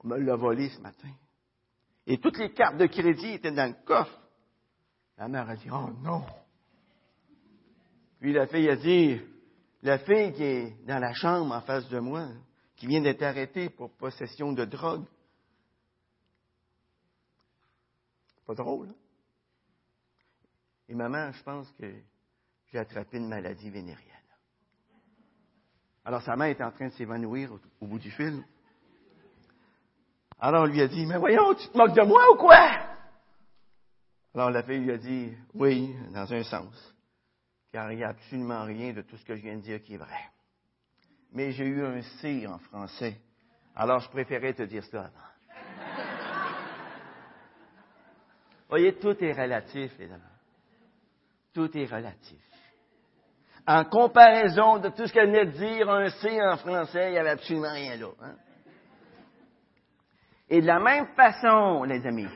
on 0.00 0.08
me 0.08 0.18
l'a 0.18 0.36
volée 0.36 0.70
ce 0.70 0.80
matin. 0.80 1.10
Et 2.06 2.18
toutes 2.18 2.38
les 2.38 2.52
cartes 2.52 2.78
de 2.78 2.86
crédit 2.86 3.32
étaient 3.34 3.52
dans 3.52 3.68
le 3.70 3.84
coffre. 3.84 4.18
La 5.18 5.28
mère 5.28 5.48
a 5.48 5.56
dit, 5.56 5.68
oh 5.70 5.90
non. 6.02 6.24
Puis 8.18 8.32
la 8.32 8.46
fille 8.46 8.68
a 8.68 8.76
dit, 8.76 9.20
la 9.82 9.98
fille 9.98 10.32
qui 10.32 10.42
est 10.42 10.84
dans 10.86 10.98
la 10.98 11.12
chambre 11.12 11.54
en 11.54 11.60
face 11.60 11.88
de 11.88 11.98
moi, 11.98 12.28
qui 12.76 12.86
vient 12.86 13.00
d'être 13.00 13.22
arrêtée 13.22 13.68
pour 13.68 13.92
possession 13.92 14.52
de 14.52 14.64
drogue, 14.64 15.04
pas 18.46 18.54
drôle. 18.54 18.88
Hein? 18.88 18.94
Et 20.88 20.94
maman, 20.94 21.32
je 21.32 21.42
pense 21.42 21.70
que 21.72 21.86
j'ai 22.70 22.78
attrapé 22.78 23.18
une 23.18 23.28
maladie 23.28 23.70
vénérienne. 23.70 24.11
Alors 26.04 26.22
sa 26.22 26.36
mère 26.36 26.48
est 26.48 26.62
en 26.62 26.70
train 26.70 26.88
de 26.88 26.92
s'évanouir 26.92 27.50
au, 27.80 27.86
bout 27.86 27.98
du 27.98 28.10
fil. 28.10 28.42
Alors 30.38 30.64
on 30.64 30.66
lui 30.66 30.80
a 30.80 30.88
dit, 30.88 31.06
mais 31.06 31.18
voyons, 31.18 31.54
tu 31.54 31.68
te 31.68 31.78
moques 31.78 31.94
de 31.94 32.02
moi 32.02 32.32
ou 32.32 32.36
quoi? 32.36 32.58
Alors 34.34 34.50
la 34.50 34.62
fille 34.64 34.80
lui 34.80 34.92
a 34.92 34.98
dit, 34.98 35.32
oui, 35.54 35.94
dans 36.12 36.32
un 36.32 36.42
sens, 36.42 36.94
car 37.70 37.92
il 37.92 37.98
n'y 37.98 38.04
a 38.04 38.08
absolument 38.08 38.64
rien 38.64 38.92
de 38.92 39.02
tout 39.02 39.16
ce 39.16 39.24
que 39.24 39.36
je 39.36 39.42
viens 39.42 39.56
de 39.56 39.60
dire 39.60 39.82
qui 39.82 39.94
est 39.94 39.98
vrai. 39.98 40.30
Mais 41.32 41.52
j'ai 41.52 41.66
eu 41.66 41.84
un 41.84 42.02
C 42.02 42.46
en 42.46 42.58
français, 42.58 43.20
alors 43.76 44.00
je 44.00 44.08
préférais 44.08 44.54
te 44.54 44.62
dire 44.62 44.84
cela 44.84 45.02
avant. 45.04 45.12
voyez, 48.68 48.94
tout 48.94 49.22
est 49.22 49.32
relatif, 49.32 49.92
les 49.98 50.10
amis. 50.10 50.22
Tout 51.52 51.76
est 51.76 51.86
relatif 51.86 52.40
en 53.66 53.84
comparaison 53.84 54.78
de 54.78 54.88
tout 54.88 55.06
ce 55.06 55.12
qu'elle 55.12 55.26
venait 55.26 55.46
de 55.46 55.52
dire, 55.52 55.88
un 55.88 56.08
C 56.08 56.40
en 56.42 56.56
français, 56.56 57.08
il 57.08 57.12
n'y 57.12 57.18
avait 57.18 57.30
absolument 57.30 57.72
rien 57.72 57.96
là. 57.96 58.08
Hein. 58.22 58.34
Et 60.48 60.60
de 60.60 60.66
la 60.66 60.80
même 60.80 61.06
façon, 61.14 61.84
les 61.84 62.04
amis, 62.06 62.28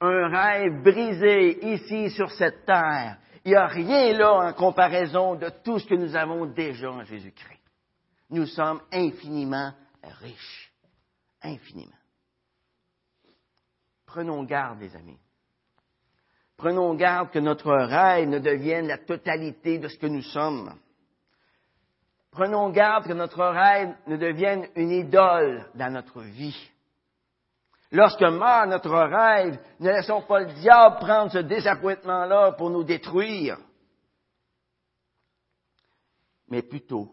un 0.00 0.28
rêve 0.28 0.82
brisé 0.82 1.72
ici 1.72 2.10
sur 2.10 2.30
cette 2.32 2.66
terre, 2.66 3.18
il 3.44 3.52
n'y 3.52 3.56
a 3.56 3.66
rien 3.66 4.12
là 4.16 4.32
en 4.32 4.52
comparaison 4.52 5.34
de 5.34 5.50
tout 5.62 5.78
ce 5.78 5.86
que 5.86 5.94
nous 5.94 6.16
avons 6.16 6.46
déjà 6.46 6.90
en 6.90 7.04
Jésus-Christ. 7.04 7.60
Nous 8.30 8.46
sommes 8.46 8.80
infiniment 8.92 9.72
riches. 10.02 10.72
Infiniment. 11.42 11.92
Prenons 14.06 14.44
garde, 14.44 14.80
les 14.80 14.94
amis. 14.96 15.18
Prenons 16.56 16.94
garde 16.94 17.30
que 17.30 17.38
notre 17.38 17.72
rêve 17.72 18.28
ne 18.28 18.38
devienne 18.38 18.86
la 18.86 18.98
totalité 18.98 19.78
de 19.78 19.88
ce 19.88 19.98
que 19.98 20.06
nous 20.06 20.22
sommes. 20.22 20.72
Prenons 22.30 22.70
garde 22.70 23.06
que 23.06 23.12
notre 23.12 23.44
rêve 23.44 23.94
ne 24.06 24.16
devienne 24.16 24.68
une 24.76 24.90
idole 24.90 25.68
dans 25.74 25.92
notre 25.92 26.20
vie. 26.20 26.70
Lorsque 27.90 28.22
meurt 28.22 28.68
notre 28.68 28.90
rêve, 28.90 29.58
ne 29.78 29.90
laissons 29.90 30.22
pas 30.22 30.40
le 30.40 30.52
diable 30.54 30.96
prendre 30.96 31.30
ce 31.30 31.38
désappointement-là 31.38 32.52
pour 32.52 32.70
nous 32.70 32.82
détruire. 32.82 33.58
Mais 36.48 36.62
plutôt, 36.62 37.12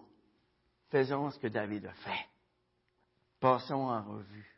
faisons 0.90 1.30
ce 1.30 1.40
que 1.40 1.48
David 1.48 1.86
a 1.86 1.94
fait. 1.94 2.26
Passons 3.40 3.90
en 3.90 4.04
revue 4.04 4.52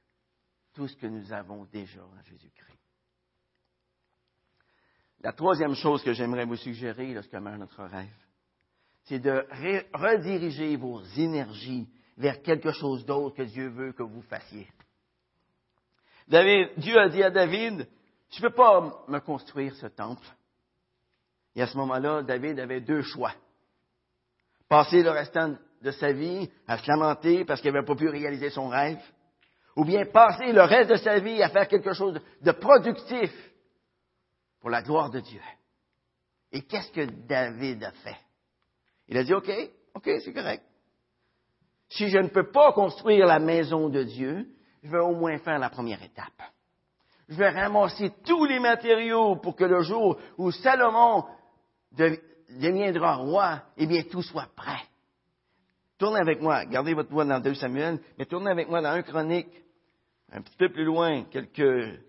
tout 0.73 0.87
ce 0.87 0.95
que 0.95 1.07
nous 1.07 1.31
avons 1.31 1.65
déjà 1.65 2.01
en 2.01 2.21
Jésus-Christ. 2.23 2.72
La 5.23 5.31
troisième 5.31 5.73
chose 5.73 6.03
que 6.03 6.11
j'aimerais 6.11 6.45
vous 6.45 6.57
suggérer 6.57 7.13
lorsque 7.13 7.33
meurt 7.33 7.57
notre 7.57 7.83
rêve, 7.83 8.09
c'est 9.05 9.19
de 9.19 9.45
rediriger 9.93 10.75
vos 10.75 11.01
énergies 11.17 11.87
vers 12.17 12.41
quelque 12.41 12.71
chose 12.73 13.05
d'autre 13.05 13.37
que 13.37 13.43
Dieu 13.43 13.69
veut 13.69 13.93
que 13.93 14.03
vous 14.03 14.21
fassiez. 14.23 14.67
David, 16.27 16.71
Dieu 16.77 16.97
a 16.99 17.07
dit 17.07 17.23
à 17.23 17.31
David, 17.31 17.87
tu 18.29 18.41
ne 18.41 18.47
peux 18.47 18.53
pas 18.53 19.05
me 19.07 19.19
construire 19.19 19.73
ce 19.75 19.87
temple. 19.87 20.25
Et 21.55 21.61
à 21.61 21.67
ce 21.67 21.77
moment-là, 21.77 22.21
David 22.23 22.59
avait 22.59 22.81
deux 22.81 23.01
choix. 23.01 23.33
Passer 24.67 25.03
le 25.03 25.11
restant 25.11 25.55
de 25.81 25.91
sa 25.91 26.11
vie 26.11 26.49
à 26.67 26.77
se 26.77 26.89
lamenter 26.89 27.45
parce 27.45 27.61
qu'il 27.61 27.71
n'avait 27.71 27.85
pas 27.85 27.95
pu 27.95 28.09
réaliser 28.09 28.49
son 28.49 28.67
rêve, 28.67 29.01
ou 29.75 29.85
bien 29.85 30.05
passer 30.05 30.51
le 30.51 30.63
reste 30.63 30.89
de 30.89 30.95
sa 30.97 31.19
vie 31.19 31.41
à 31.41 31.49
faire 31.49 31.67
quelque 31.67 31.93
chose 31.93 32.19
de 32.41 32.51
productif 32.51 33.31
pour 34.63 34.69
la 34.69 34.81
gloire 34.81 35.09
de 35.09 35.19
Dieu. 35.19 35.41
Et 36.53 36.61
qu'est-ce 36.61 36.89
que 36.93 37.03
David 37.27 37.83
a 37.83 37.91
fait? 37.91 38.15
Il 39.09 39.17
a 39.17 39.25
dit, 39.25 39.33
OK, 39.33 39.51
OK, 39.93 40.09
c'est 40.23 40.31
correct. 40.31 40.63
Si 41.89 42.07
je 42.07 42.17
ne 42.17 42.29
peux 42.29 42.49
pas 42.49 42.71
construire 42.71 43.25
la 43.25 43.39
maison 43.39 43.89
de 43.89 44.03
Dieu, 44.03 44.47
je 44.81 44.89
vais 44.89 45.01
au 45.01 45.15
moins 45.15 45.37
faire 45.39 45.59
la 45.59 45.69
première 45.69 46.01
étape. 46.01 46.41
Je 47.27 47.35
vais 47.35 47.49
ramasser 47.49 48.13
tous 48.25 48.45
les 48.45 48.59
matériaux 48.61 49.35
pour 49.35 49.57
que 49.57 49.65
le 49.65 49.81
jour 49.81 50.17
où 50.37 50.49
Salomon 50.51 51.25
deviendra 51.91 53.15
roi, 53.15 53.63
eh 53.75 53.85
bien, 53.85 54.03
tout 54.03 54.21
soit 54.21 54.47
prêt. 54.55 54.79
Tournez 55.97 56.21
avec 56.21 56.39
moi, 56.39 56.63
gardez 56.63 56.93
votre 56.93 57.11
voix 57.11 57.25
dans 57.25 57.41
2 57.41 57.53
Samuel, 57.55 57.99
mais 58.17 58.25
tournez 58.25 58.51
avec 58.51 58.69
moi 58.69 58.81
dans 58.81 58.91
1 58.91 59.01
Chronique, 59.01 59.61
un 60.31 60.41
petit 60.41 60.55
peu 60.55 60.71
plus 60.71 60.85
loin, 60.85 61.25
quelques, 61.25 61.99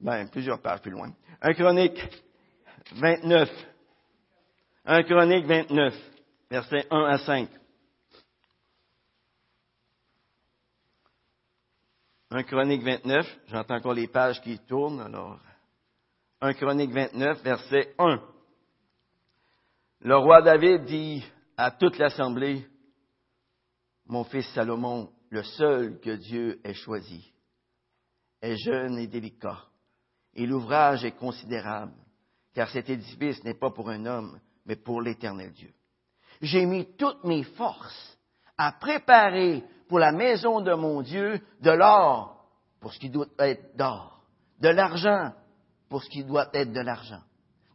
ben, 0.00 0.28
plusieurs 0.28 0.60
pages 0.60 0.80
plus 0.80 0.90
loin. 0.90 1.12
Un 1.40 1.52
Chronique 1.54 1.98
29. 2.94 3.50
Un 4.84 5.02
Chronique 5.02 5.46
29, 5.46 5.94
versets 6.50 6.86
1 6.90 7.04
à 7.04 7.18
5. 7.18 7.48
Un 12.30 12.42
Chronique 12.42 12.82
29, 12.82 13.38
j'entends 13.48 13.76
encore 13.76 13.94
les 13.94 14.08
pages 14.08 14.40
qui 14.40 14.58
tournent, 14.60 15.00
alors. 15.00 15.40
Un 16.40 16.52
Chronique 16.52 16.92
29, 16.92 17.42
verset 17.42 17.94
1. 17.98 18.20
Le 20.00 20.16
roi 20.16 20.42
David 20.42 20.84
dit 20.84 21.24
à 21.56 21.70
toute 21.70 21.98
l'assemblée, 21.98 22.66
Mon 24.06 24.24
fils 24.24 24.46
Salomon, 24.54 25.10
le 25.30 25.42
seul 25.42 25.98
que 26.00 26.10
Dieu 26.10 26.60
ait 26.62 26.74
choisi, 26.74 27.32
est 28.42 28.56
jeune 28.56 28.98
et 28.98 29.06
délicat 29.06 29.64
et 30.36 30.46
l'ouvrage 30.46 31.04
est 31.04 31.16
considérable, 31.16 31.92
car 32.54 32.68
cet 32.68 32.90
édifice 32.90 33.42
n'est 33.42 33.54
pas 33.54 33.70
pour 33.70 33.88
un 33.88 34.04
homme, 34.04 34.38
mais 34.66 34.76
pour 34.76 35.00
l'éternel 35.00 35.52
Dieu. 35.52 35.72
J'ai 36.42 36.66
mis 36.66 36.86
toutes 36.96 37.24
mes 37.24 37.42
forces 37.42 38.18
à 38.58 38.72
préparer 38.72 39.64
pour 39.88 39.98
la 39.98 40.12
maison 40.12 40.60
de 40.60 40.74
mon 40.74 41.00
Dieu 41.00 41.40
de 41.60 41.70
l'or 41.70 42.46
pour 42.80 42.92
ce 42.92 42.98
qui 42.98 43.08
doit 43.08 43.26
être 43.38 43.76
d'or, 43.76 44.20
de 44.60 44.68
l'argent 44.68 45.32
pour 45.88 46.02
ce 46.02 46.10
qui 46.10 46.22
doit 46.22 46.50
être 46.52 46.72
de 46.72 46.80
l'argent, 46.80 47.22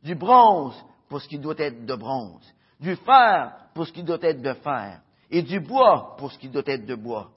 du 0.04 0.14
bronze 0.16 0.76
pour 1.10 1.22
ce 1.22 1.28
qui 1.28 1.40
doit 1.40 1.58
être 1.58 1.86
de 1.86 1.96
bronze, 1.96 2.46
du 2.80 2.96
fer 2.96 3.54
pour 3.74 3.88
ce 3.88 3.92
qui 3.92 4.04
doit 4.04 4.22
être 4.22 4.42
de 4.42 4.54
fer, 4.54 5.02
et 5.32 5.42
du 5.42 5.60
bois 5.60 6.16
pour 6.18 6.32
ce 6.32 6.38
qui 6.38 6.50
doit 6.50 6.64
être 6.66 6.86
de 6.86 6.96
bois, 6.96 7.32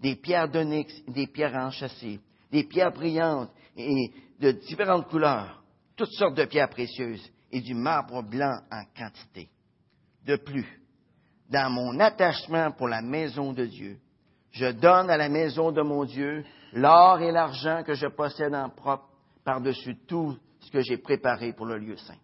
des 0.00 0.16
pierres 0.16 0.48
d'onyx, 0.48 0.92
des 1.08 1.26
pierres 1.26 1.54
enchâssées, 1.54 2.20
des 2.56 2.64
pierres 2.64 2.92
brillantes 2.92 3.50
et 3.76 4.10
de 4.40 4.50
différentes 4.52 5.08
couleurs, 5.08 5.62
toutes 5.94 6.12
sortes 6.12 6.36
de 6.36 6.46
pierres 6.46 6.70
précieuses 6.70 7.30
et 7.52 7.60
du 7.60 7.74
marbre 7.74 8.22
blanc 8.22 8.60
en 8.72 8.82
quantité. 8.96 9.50
De 10.24 10.36
plus, 10.36 10.66
dans 11.50 11.70
mon 11.70 12.00
attachement 12.00 12.70
pour 12.72 12.88
la 12.88 13.02
maison 13.02 13.52
de 13.52 13.66
Dieu, 13.66 13.98
je 14.52 14.72
donne 14.72 15.10
à 15.10 15.18
la 15.18 15.28
maison 15.28 15.70
de 15.70 15.82
mon 15.82 16.04
Dieu 16.06 16.46
l'or 16.72 17.20
et 17.20 17.30
l'argent 17.30 17.82
que 17.84 17.92
je 17.92 18.06
possède 18.06 18.54
en 18.54 18.70
propre 18.70 19.10
par-dessus 19.44 19.98
tout 20.08 20.34
ce 20.60 20.70
que 20.70 20.80
j'ai 20.80 20.96
préparé 20.96 21.52
pour 21.52 21.66
le 21.66 21.76
lieu 21.76 21.98
saint. 21.98 22.16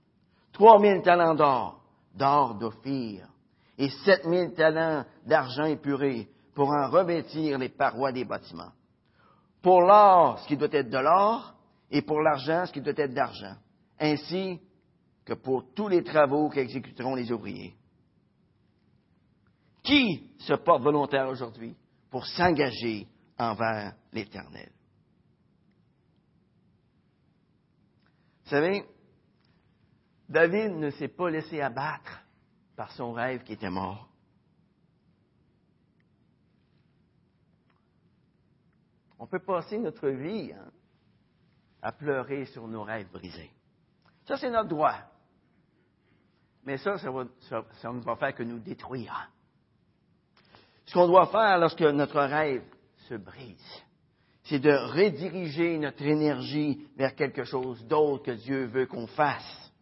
Trois 0.50 0.80
mille 0.80 1.02
talents 1.02 1.34
d'or, 1.34 1.84
d'or 2.14 2.54
d'Ophir, 2.54 3.28
et 3.76 3.90
sept 4.04 4.24
mille 4.24 4.54
talents 4.54 5.04
d'argent 5.26 5.66
épuré 5.66 6.26
pour 6.54 6.70
en 6.70 6.88
revêtir 6.88 7.58
les 7.58 7.68
parois 7.68 8.12
des 8.12 8.24
bâtiments. 8.24 8.72
Pour 9.62 9.82
l'or, 9.82 10.40
ce 10.40 10.48
qui 10.48 10.56
doit 10.56 10.68
être 10.72 10.90
de 10.90 10.98
l'or, 10.98 11.54
et 11.90 12.02
pour 12.02 12.20
l'argent, 12.20 12.66
ce 12.66 12.72
qui 12.72 12.80
doit 12.80 12.94
être 12.96 13.14
d'argent, 13.14 13.54
ainsi 13.98 14.60
que 15.24 15.34
pour 15.34 15.72
tous 15.72 15.88
les 15.88 16.02
travaux 16.02 16.48
qu'exécuteront 16.48 17.14
les 17.14 17.30
ouvriers. 17.30 17.76
Qui 19.82 20.32
se 20.38 20.54
porte 20.54 20.82
volontaire 20.82 21.28
aujourd'hui 21.28 21.76
pour 22.10 22.26
s'engager 22.26 23.06
envers 23.38 23.94
l'Éternel? 24.12 24.70
Vous 28.44 28.50
savez, 28.50 28.84
David 30.28 30.72
ne 30.72 30.90
s'est 30.90 31.08
pas 31.08 31.30
laissé 31.30 31.60
abattre 31.60 32.24
par 32.76 32.90
son 32.92 33.12
rêve 33.12 33.42
qui 33.44 33.52
était 33.52 33.70
mort. 33.70 34.08
On 39.22 39.26
peut 39.28 39.38
passer 39.38 39.78
notre 39.78 40.08
vie 40.08 40.50
hein, 40.52 40.68
à 41.80 41.92
pleurer 41.92 42.44
sur 42.46 42.66
nos 42.66 42.82
rêves 42.82 43.08
brisés. 43.12 43.52
Ça, 44.26 44.36
c'est 44.36 44.50
notre 44.50 44.68
droit. 44.68 44.96
Mais 46.64 46.76
ça, 46.76 46.98
ça, 46.98 47.92
ne 47.92 48.00
va 48.00 48.16
faire 48.16 48.34
que 48.34 48.42
nous 48.42 48.58
détruire. 48.58 49.30
Ce 50.86 50.94
qu'on 50.94 51.06
doit 51.06 51.28
faire 51.28 51.56
lorsque 51.58 51.82
notre 51.82 52.20
rêve 52.20 52.64
se 53.08 53.14
brise, 53.14 53.84
c'est 54.42 54.58
de 54.58 54.72
rediriger 54.72 55.78
notre 55.78 56.02
énergie 56.02 56.84
vers 56.96 57.14
quelque 57.14 57.44
chose 57.44 57.86
d'autre 57.86 58.24
que 58.24 58.32
Dieu 58.32 58.64
veut 58.64 58.86
qu'on 58.86 59.06
fasse. 59.06 59.72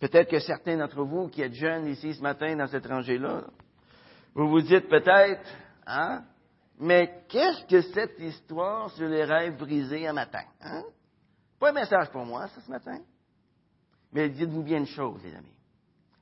Peut-être 0.00 0.28
que 0.28 0.38
certains 0.40 0.76
d'entre 0.76 1.02
vous 1.02 1.28
qui 1.28 1.40
êtes 1.40 1.54
jeunes 1.54 1.86
ici 1.86 2.12
ce 2.12 2.20
matin 2.20 2.54
dans 2.54 2.66
cette 2.66 2.86
rangée-là, 2.86 3.44
vous 4.34 4.50
vous 4.50 4.60
dites 4.60 4.86
peut-être, 4.90 5.48
hein, 5.86 6.26
mais 6.78 7.24
qu'est-ce 7.28 7.64
que 7.64 7.80
cette 7.92 8.18
histoire 8.18 8.90
sur 8.90 9.08
les 9.08 9.24
rêves 9.24 9.56
brisés 9.56 10.06
un 10.06 10.12
matin? 10.12 10.44
Hein? 10.60 10.84
Pas 11.58 11.70
un 11.70 11.72
message 11.72 12.10
pour 12.10 12.24
moi, 12.24 12.48
ça, 12.48 12.60
ce 12.60 12.70
matin. 12.70 13.00
Mais 14.12 14.28
dites-vous 14.28 14.62
bien 14.62 14.78
une 14.78 14.86
chose, 14.86 15.22
les 15.24 15.34
amis. 15.34 15.56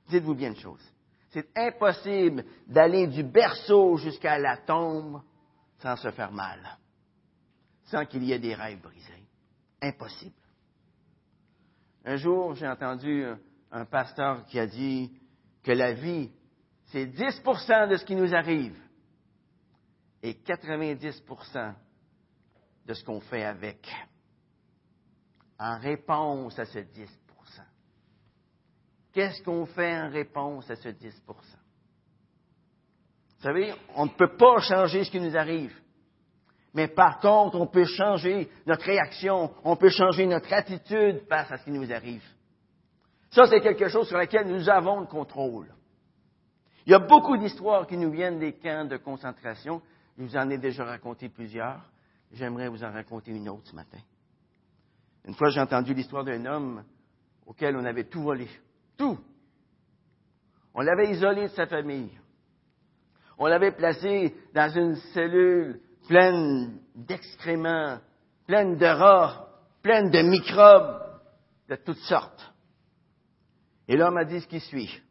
Dites-vous 0.09 0.35
bien 0.35 0.49
une 0.51 0.57
chose. 0.57 0.83
C'est 1.31 1.49
impossible 1.57 2.45
d'aller 2.69 3.09
du 3.09 3.25
berceau 3.25 3.97
jusqu'à 3.97 4.39
la 4.39 4.59
tombe 4.59 5.23
sans 5.79 5.97
se 5.97 6.11
faire 6.13 6.31
mal, 6.31 6.61
sans 7.87 8.07
qu'il 8.07 8.23
y 8.23 8.33
ait 8.33 8.39
des 8.39 8.55
rêves 8.55 8.81
brisés. 8.81 9.27
Impossible. 9.83 10.35
Un 12.05 12.17
jour, 12.17 12.55
j'ai 12.55 12.69
entendu 12.69 13.27
un 13.73 13.85
pasteur 13.87 14.45
qui 14.47 14.61
a 14.61 14.67
dit 14.67 15.13
que 15.65 15.73
la 15.73 15.95
vie, 15.95 16.31
c'est 16.87 17.07
10% 17.07 17.89
de 17.89 17.97
ce 17.97 18.05
qui 18.05 18.15
nous 18.15 18.33
arrive 18.35 18.79
et 20.25 20.33
90% 20.43 21.75
de 22.87 22.95
ce 22.95 23.05
qu'on 23.05 23.21
fait 23.21 23.45
avec, 23.45 23.87
en 25.59 25.79
réponse 25.79 26.59
à 26.59 26.65
ce 26.65 26.79
10% 26.79 27.07
Qu'est-ce 29.13 29.43
qu'on 29.43 29.67
fait 29.67 29.97
en 29.97 30.09
réponse 30.09 30.69
à 30.71 30.77
ce 30.77 30.89
10% 30.89 31.13
Vous 31.27 31.35
savez, 33.39 33.75
on 33.95 34.07
ne 34.07 34.11
peut 34.11 34.35
pas 34.37 34.61
changer 34.61 35.05
ce 35.05 35.11
qui 35.11 35.21
nous 35.21 35.37
arrive. 35.37 35.79
Mais 36.73 36.89
par 36.89 37.21
contre, 37.21 37.61
on 37.61 37.67
peut 37.67 37.85
changer 37.85 38.51
notre 38.67 38.87
réaction, 38.87 39.55
on 39.63 39.77
peut 39.77 39.91
changer 39.91 40.27
notre 40.27 40.53
attitude 40.53 41.21
face 41.29 41.53
à 41.53 41.59
ce 41.59 41.65
qui 41.65 41.71
nous 41.71 41.93
arrive. 41.93 42.25
Ça, 43.31 43.47
c'est 43.47 43.61
quelque 43.61 43.89
chose 43.89 44.09
sur 44.09 44.19
lequel 44.19 44.49
nous 44.49 44.71
avons 44.71 45.01
le 45.01 45.07
contrôle. 45.07 45.73
Il 46.87 46.93
y 46.93 46.95
a 46.95 46.99
beaucoup 46.99 47.37
d'histoires 47.37 47.87
qui 47.87 47.99
nous 47.99 48.11
viennent 48.11 48.39
des 48.39 48.55
camps 48.55 48.87
de 48.87 48.97
concentration. 48.97 49.83
Je 50.17 50.23
vous 50.23 50.37
en 50.37 50.49
ai 50.51 50.59
déjà 50.59 50.85
raconté 50.85 51.29
plusieurs. 51.29 51.81
J'aimerais 52.33 52.69
vous 52.69 52.85
en 52.85 52.93
raconter 52.93 53.33
une 53.33 53.49
autre 53.49 53.67
ce 53.67 53.75
matin. 53.75 53.99
Une 55.27 55.35
fois, 55.35 55.49
j'ai 55.49 55.61
entendu 55.61 55.95
l'histoire 55.95 56.25
d'un 56.25 56.45
homme 56.47 56.85
auquel 57.47 57.77
on 57.77 57.85
avait 57.85 58.05
tout 58.05 58.23
volé. 58.23 58.49
Tout. 58.97 59.19
On 60.75 60.81
l'avait 60.81 61.11
isolé 61.11 61.43
de 61.43 61.55
sa 61.55 61.67
famille. 61.67 62.11
On 63.39 63.47
l'avait 63.47 63.73
placé 63.73 64.35
dans 64.55 64.71
une 64.71 64.97
cellule 65.13 65.81
pleine 66.07 66.79
d'excréments, 66.95 67.99
pleine 68.47 68.77
de 68.77 68.87
rats, 68.87 69.49
pleine 69.83 70.11
de 70.11 70.23
microbes 70.23 71.21
de 71.69 71.77
toutes 71.77 71.99
sortes. 71.99 72.53
Et 73.89 73.97
l'homme 73.97 74.17
a 74.17 74.25
dit 74.25 74.41
ce 74.41 74.47
qui 74.47 74.61
suit. 74.61 75.03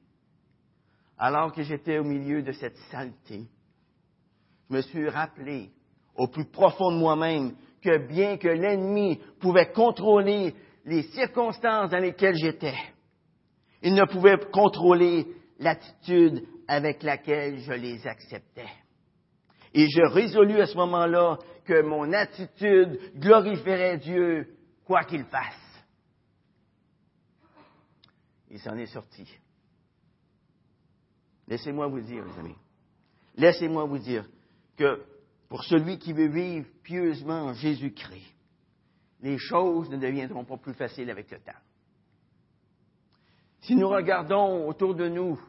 Alors 1.18 1.54
que 1.54 1.64
j'étais 1.64 2.00
au 2.00 2.04
milieu 2.04 2.42
de 2.42 2.52
cette 2.52 2.78
saleté, 2.92 3.48
je 4.70 4.76
me 4.76 4.82
suis 4.82 5.10
rappelé 5.10 5.72
au 6.16 6.28
plus 6.28 6.46
profond 6.46 6.92
de 6.92 6.98
moi-même 6.98 7.56
que 7.82 7.98
bien 8.08 8.38
que 8.38 8.48
l'ennemi 8.48 9.20
pouvait 9.40 9.72
contrôler 9.72 10.56
les 10.86 11.04
circonstances 11.04 11.90
dans 11.90 12.00
lesquelles 12.00 12.36
j'étais, 12.36 12.78
il 13.82 13.94
ne 13.94 14.06
pouvait 14.06 14.38
contrôler 14.52 15.28
l'attitude 15.60 16.46
avec 16.68 17.04
laquelle 17.04 17.60
je 17.60 17.74
les 17.74 18.06
acceptais. 18.08 18.70
Et 19.74 19.88
je 19.90 20.04
résolus 20.04 20.62
à 20.62 20.66
ce 20.68 20.78
moment-là 20.78 21.38
que 21.66 21.82
mon 21.82 22.12
attitude 22.14 23.00
glorifierait 23.18 23.98
Dieu, 23.98 24.56
quoi 24.86 25.04
qu'il 25.04 25.24
fasse. 25.26 25.84
Il 28.52 28.60
s'en 28.60 28.78
est 28.78 28.86
sorti. 28.86 29.28
Laissez-moi 31.48 31.88
vous 31.88 32.02
dire, 32.02 32.24
les 32.24 32.40
amis, 32.40 32.56
laissez-moi 33.36 33.86
vous 33.86 33.98
dire 33.98 34.26
que 34.78 35.04
pour 35.50 35.64
celui 35.64 36.00
qui 36.00 36.14
veut 36.14 36.28
vivre 36.28 36.68
pieusement 36.84 37.46
en 37.46 37.54
Jésus-Christ, 37.54 38.36
les 39.22 39.38
choses 39.38 39.90
ne 39.90 39.98
deviendront 39.98 40.44
pas 40.44 40.58
plus 40.58 40.74
faciles 40.74 41.10
avec 41.10 41.32
le 41.32 41.40
temps. 41.40 41.52
Si 43.62 43.76
nous 43.76 43.88
regardons 43.88 44.68
autour 44.68 44.96
de 44.96 45.08
nous, 45.08 45.40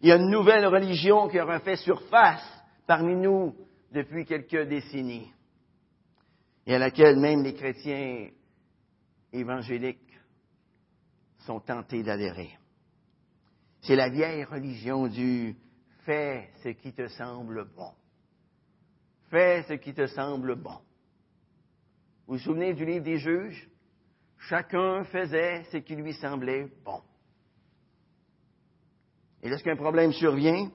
il 0.00 0.08
y 0.08 0.12
a 0.12 0.16
une 0.16 0.30
nouvelle 0.30 0.66
religion 0.66 1.28
qui 1.28 1.40
aura 1.40 1.60
fait 1.60 1.76
surface 1.76 2.44
parmi 2.86 3.14
nous 3.14 3.54
depuis 3.92 4.24
quelques 4.24 4.68
décennies 4.68 5.30
et 6.66 6.74
à 6.74 6.78
laquelle 6.78 7.18
même 7.18 7.42
les 7.42 7.54
chrétiens 7.54 8.28
évangéliques 9.32 9.98
sont 11.40 11.60
tentés 11.60 12.02
d'adhérer. 12.02 12.56
C'est 13.82 13.96
la 13.96 14.08
vieille 14.08 14.44
religion 14.44 15.06
du 15.06 15.54
fais 16.04 16.50
ce 16.62 16.70
qui 16.70 16.92
te 16.92 17.06
semble 17.08 17.64
bon. 17.76 17.92
Fais 19.30 19.62
ce 19.68 19.74
qui 19.74 19.94
te 19.94 20.06
semble 20.06 20.56
bon. 20.56 20.78
Vous 22.26 22.34
vous 22.34 22.38
souvenez 22.38 22.74
du 22.74 22.84
livre 22.84 23.04
des 23.04 23.18
juges? 23.18 23.68
Chacun 24.38 25.04
faisait 25.04 25.64
ce 25.72 25.78
qui 25.78 25.96
lui 25.96 26.12
semblait 26.14 26.68
bon. 26.84 27.00
Et 29.42 29.48
lorsqu'un 29.48 29.76
problème 29.76 30.12
survient, 30.12 30.70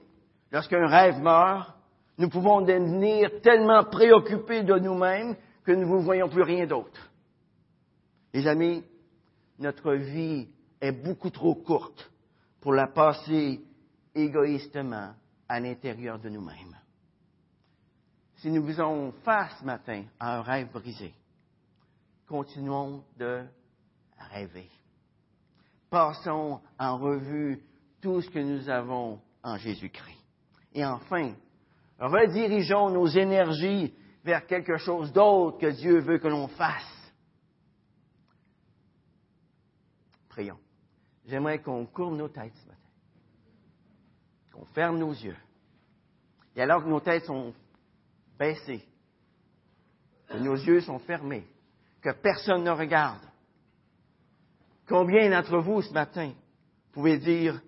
lorsqu'un 0.50 0.86
rêve 0.86 1.20
meurt, 1.20 1.74
nous 2.18 2.28
pouvons 2.28 2.60
devenir 2.60 3.40
tellement 3.42 3.84
préoccupés 3.84 4.62
de 4.62 4.78
nous-mêmes 4.78 5.36
que 5.64 5.72
nous 5.72 5.98
ne 5.98 6.02
voyons 6.02 6.28
plus 6.28 6.42
rien 6.42 6.66
d'autre. 6.66 7.10
Les 8.32 8.46
amis, 8.46 8.84
notre 9.58 9.94
vie 9.94 10.48
est 10.80 10.92
beaucoup 10.92 11.30
trop 11.30 11.54
courte 11.54 12.10
pour 12.60 12.74
la 12.74 12.86
passer 12.86 13.60
égoïstement 14.14 15.14
à 15.48 15.60
l'intérieur 15.60 16.18
de 16.18 16.28
nous-mêmes. 16.28 16.79
Si 18.40 18.50
nous 18.50 18.66
faisons 18.66 19.12
face 19.22 19.58
ce 19.60 19.64
matin 19.66 20.04
à 20.18 20.38
un 20.38 20.40
rêve 20.40 20.72
brisé, 20.72 21.12
continuons 22.26 23.04
de 23.18 23.44
rêver. 24.16 24.70
Passons 25.90 26.62
en 26.78 26.96
revue 26.96 27.62
tout 28.00 28.22
ce 28.22 28.30
que 28.30 28.38
nous 28.38 28.70
avons 28.70 29.20
en 29.42 29.58
Jésus-Christ. 29.58 30.24
Et 30.72 30.86
enfin, 30.86 31.34
redirigeons 31.98 32.88
nos 32.88 33.08
énergies 33.08 33.92
vers 34.24 34.46
quelque 34.46 34.78
chose 34.78 35.12
d'autre 35.12 35.58
que 35.58 35.72
Dieu 35.72 35.98
veut 35.98 36.18
que 36.18 36.28
l'on 36.28 36.48
fasse. 36.48 37.12
Prions. 40.30 40.58
J'aimerais 41.26 41.60
qu'on 41.60 41.84
courbe 41.84 42.16
nos 42.16 42.28
têtes 42.28 42.54
ce 42.54 42.68
matin, 42.68 42.80
qu'on 44.54 44.64
ferme 44.64 44.98
nos 44.98 45.12
yeux. 45.12 45.36
Et 46.56 46.62
alors 46.62 46.82
que 46.82 46.88
nos 46.88 47.00
têtes 47.00 47.26
sont 47.26 47.52
baissées, 48.40 48.82
que 50.28 50.38
nos 50.38 50.56
yeux 50.56 50.80
sont 50.80 50.98
fermés, 51.00 51.46
que 52.00 52.10
personne 52.10 52.64
ne 52.64 52.70
regarde, 52.70 53.22
combien 54.88 55.28
d'entre 55.30 55.58
vous 55.58 55.82
ce 55.82 55.92
matin 55.92 56.32
pouvez 56.92 57.18
dire, 57.18 57.60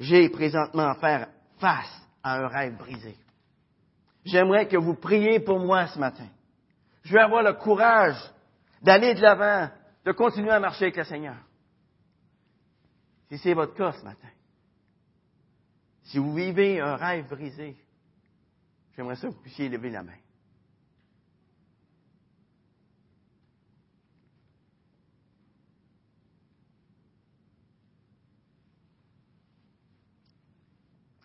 j'ai 0.00 0.28
présentement 0.28 0.88
à 0.88 0.96
faire 0.96 1.28
face 1.58 2.02
à 2.22 2.36
un 2.36 2.48
rêve 2.48 2.76
brisé? 2.76 3.16
J'aimerais 4.24 4.66
que 4.66 4.76
vous 4.76 4.94
priez 4.94 5.38
pour 5.38 5.60
moi 5.60 5.86
ce 5.86 5.98
matin. 6.00 6.28
Je 7.04 7.12
vais 7.12 7.20
avoir 7.20 7.44
le 7.44 7.52
courage 7.52 8.18
d'aller 8.82 9.14
de 9.14 9.22
l'avant, 9.22 9.70
de 10.04 10.12
continuer 10.12 10.50
à 10.50 10.58
marcher 10.58 10.86
avec 10.86 10.96
le 10.96 11.04
Seigneur. 11.04 11.36
Si 13.28 13.38
c'est 13.38 13.54
votre 13.54 13.74
cas 13.74 13.92
ce 13.92 14.04
matin, 14.04 14.28
si 16.02 16.18
vous 16.18 16.34
vivez 16.34 16.80
un 16.80 16.96
rêve 16.96 17.28
brisé, 17.28 17.76
j'aimerais 18.96 19.16
que 19.16 19.26
vous 19.26 19.42
puissiez 19.42 19.68
lever 19.68 19.90
la 19.90 20.02
main. 20.02 20.16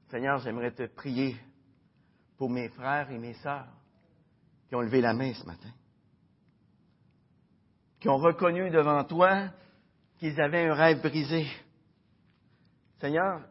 Seigneur, 0.10 0.40
j'aimerais 0.40 0.72
te 0.72 0.86
prier 0.88 1.38
pour 2.38 2.50
mes 2.50 2.68
frères 2.68 3.10
et 3.10 3.18
mes 3.18 3.34
sœurs 3.36 3.68
qui 4.68 4.76
ont 4.76 4.82
levé 4.82 5.00
la 5.00 5.14
main 5.14 5.34
ce 5.34 5.46
matin, 5.46 5.70
qui 8.00 8.10
ont 8.10 8.18
reconnu 8.18 8.70
devant 8.70 9.06
toi 9.06 9.50
qu'ils 10.18 10.40
avaient 10.42 10.68
un 10.68 10.74
rêve 10.74 11.02
brisé. 11.02 11.48
Seigneur, 13.00 13.42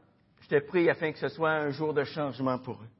je 0.40 0.48
te 0.48 0.66
prie 0.66 0.90
afin 0.90 1.12
que 1.12 1.18
ce 1.18 1.28
soit 1.28 1.50
un 1.50 1.70
jour 1.70 1.94
de 1.94 2.04
changement 2.04 2.58
pour 2.58 2.82
eux. 2.82 2.99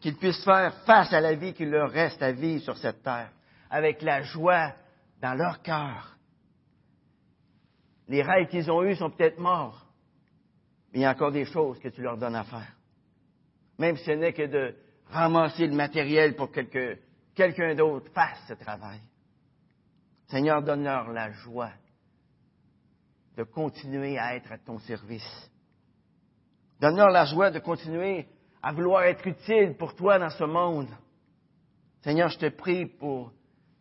Qu'ils 0.00 0.16
puissent 0.16 0.44
faire 0.44 0.72
face 0.84 1.12
à 1.12 1.20
la 1.20 1.34
vie 1.34 1.54
qu'il 1.54 1.70
leur 1.70 1.90
reste 1.90 2.22
à 2.22 2.32
vivre 2.32 2.62
sur 2.62 2.76
cette 2.76 3.02
terre, 3.02 3.30
avec 3.68 4.02
la 4.02 4.22
joie 4.22 4.72
dans 5.20 5.34
leur 5.34 5.60
cœur. 5.62 6.16
Les 8.08 8.22
rêves 8.22 8.48
qu'ils 8.48 8.70
ont 8.70 8.82
eus 8.84 8.96
sont 8.96 9.10
peut-être 9.10 9.38
morts, 9.38 9.86
mais 10.92 11.00
il 11.00 11.02
y 11.02 11.04
a 11.04 11.10
encore 11.10 11.32
des 11.32 11.44
choses 11.44 11.78
que 11.80 11.88
tu 11.88 12.00
leur 12.00 12.16
donnes 12.16 12.36
à 12.36 12.44
faire. 12.44 12.72
Même 13.78 13.96
si 13.96 14.04
ce 14.04 14.12
n'est 14.12 14.32
que 14.32 14.46
de 14.46 14.74
ramasser 15.10 15.66
le 15.66 15.74
matériel 15.74 16.36
pour 16.36 16.50
que 16.50 16.96
quelqu'un 17.34 17.74
d'autre 17.74 18.10
fasse 18.12 18.40
ce 18.48 18.54
travail. 18.54 19.00
Seigneur, 20.28 20.62
donne-leur 20.62 21.10
la 21.12 21.30
joie 21.32 21.72
de 23.36 23.44
continuer 23.44 24.18
à 24.18 24.34
être 24.36 24.50
à 24.52 24.58
ton 24.58 24.78
service. 24.80 25.50
Donne-leur 26.80 27.10
la 27.10 27.24
joie 27.24 27.50
de 27.50 27.58
continuer 27.60 28.26
à 28.62 28.72
vouloir 28.72 29.04
être 29.04 29.26
utile 29.26 29.76
pour 29.78 29.94
toi 29.94 30.18
dans 30.18 30.30
ce 30.30 30.44
monde. 30.44 30.88
Seigneur, 32.02 32.28
je 32.28 32.38
te 32.38 32.48
prie 32.48 32.86
pour 32.86 33.32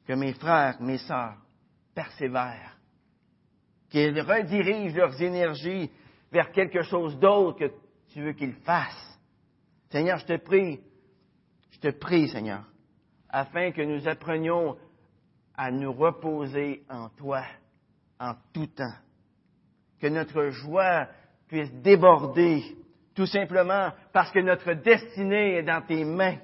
que 0.05 0.13
mes 0.13 0.33
frères, 0.33 0.81
mes 0.81 0.97
sœurs 0.97 1.37
persévèrent, 1.93 2.77
qu'ils 3.89 4.19
redirigent 4.21 4.95
leurs 4.95 5.21
énergies 5.21 5.91
vers 6.31 6.51
quelque 6.51 6.83
chose 6.83 7.17
d'autre 7.19 7.59
que 7.59 7.71
tu 8.13 8.21
veux 8.21 8.33
qu'ils 8.33 8.55
fassent. 8.55 9.19
Seigneur, 9.89 10.17
je 10.19 10.25
te 10.25 10.37
prie, 10.37 10.79
je 11.71 11.79
te 11.79 11.89
prie, 11.89 12.27
Seigneur, 12.29 12.63
afin 13.29 13.71
que 13.71 13.81
nous 13.81 14.07
apprenions 14.07 14.77
à 15.55 15.71
nous 15.71 15.91
reposer 15.91 16.83
en 16.89 17.09
toi 17.09 17.43
en 18.19 18.33
tout 18.53 18.67
temps. 18.67 18.93
Que 19.99 20.07
notre 20.07 20.49
joie 20.49 21.07
puisse 21.47 21.73
déborder 21.81 22.63
tout 23.17 23.25
simplement 23.25 23.91
parce 24.13 24.31
que 24.31 24.37
notre 24.37 24.73
destinée 24.73 25.55
est 25.55 25.63
dans 25.63 25.81
tes 25.81 26.05
mains. 26.05 26.37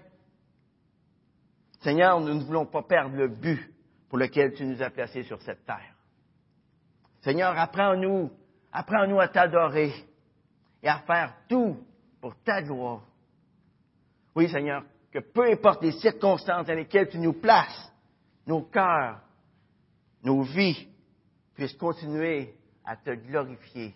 Seigneur, 1.81 2.19
nous 2.19 2.33
ne 2.33 2.43
voulons 2.43 2.65
pas 2.65 2.81
perdre 2.81 3.15
le 3.15 3.27
but 3.27 3.71
pour 4.09 4.17
lequel 4.17 4.55
tu 4.55 4.65
nous 4.65 4.81
as 4.81 4.89
placés 4.89 5.21
sur 5.21 5.39
cette 5.43 5.63
terre. 5.67 5.93
Seigneur, 7.21 7.55
apprends-nous, 7.55 8.31
apprends-nous 8.71 9.19
à 9.19 9.27
t'adorer 9.27 9.93
et 10.81 10.87
à 10.87 10.97
faire 11.01 11.35
tout 11.47 11.77
pour 12.19 12.35
ta 12.43 12.63
gloire. 12.63 13.03
Oui, 14.35 14.49
Seigneur, 14.49 14.83
que 15.11 15.19
peu 15.19 15.51
importe 15.51 15.83
les 15.83 15.91
circonstances 15.91 16.65
dans 16.65 16.73
lesquelles 16.73 17.09
tu 17.09 17.19
nous 17.19 17.33
places, 17.33 17.93
nos 18.47 18.63
cœurs, 18.63 19.21
nos 20.23 20.41
vies 20.41 20.87
puissent 21.53 21.77
continuer 21.77 22.55
à 22.83 22.95
te 22.95 23.11
glorifier. 23.11 23.93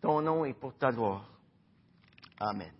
Ton 0.00 0.22
nom 0.22 0.44
est 0.44 0.54
pour 0.54 0.74
ta 0.74 0.92
gloire. 0.92 1.24
Amen. 2.40 2.77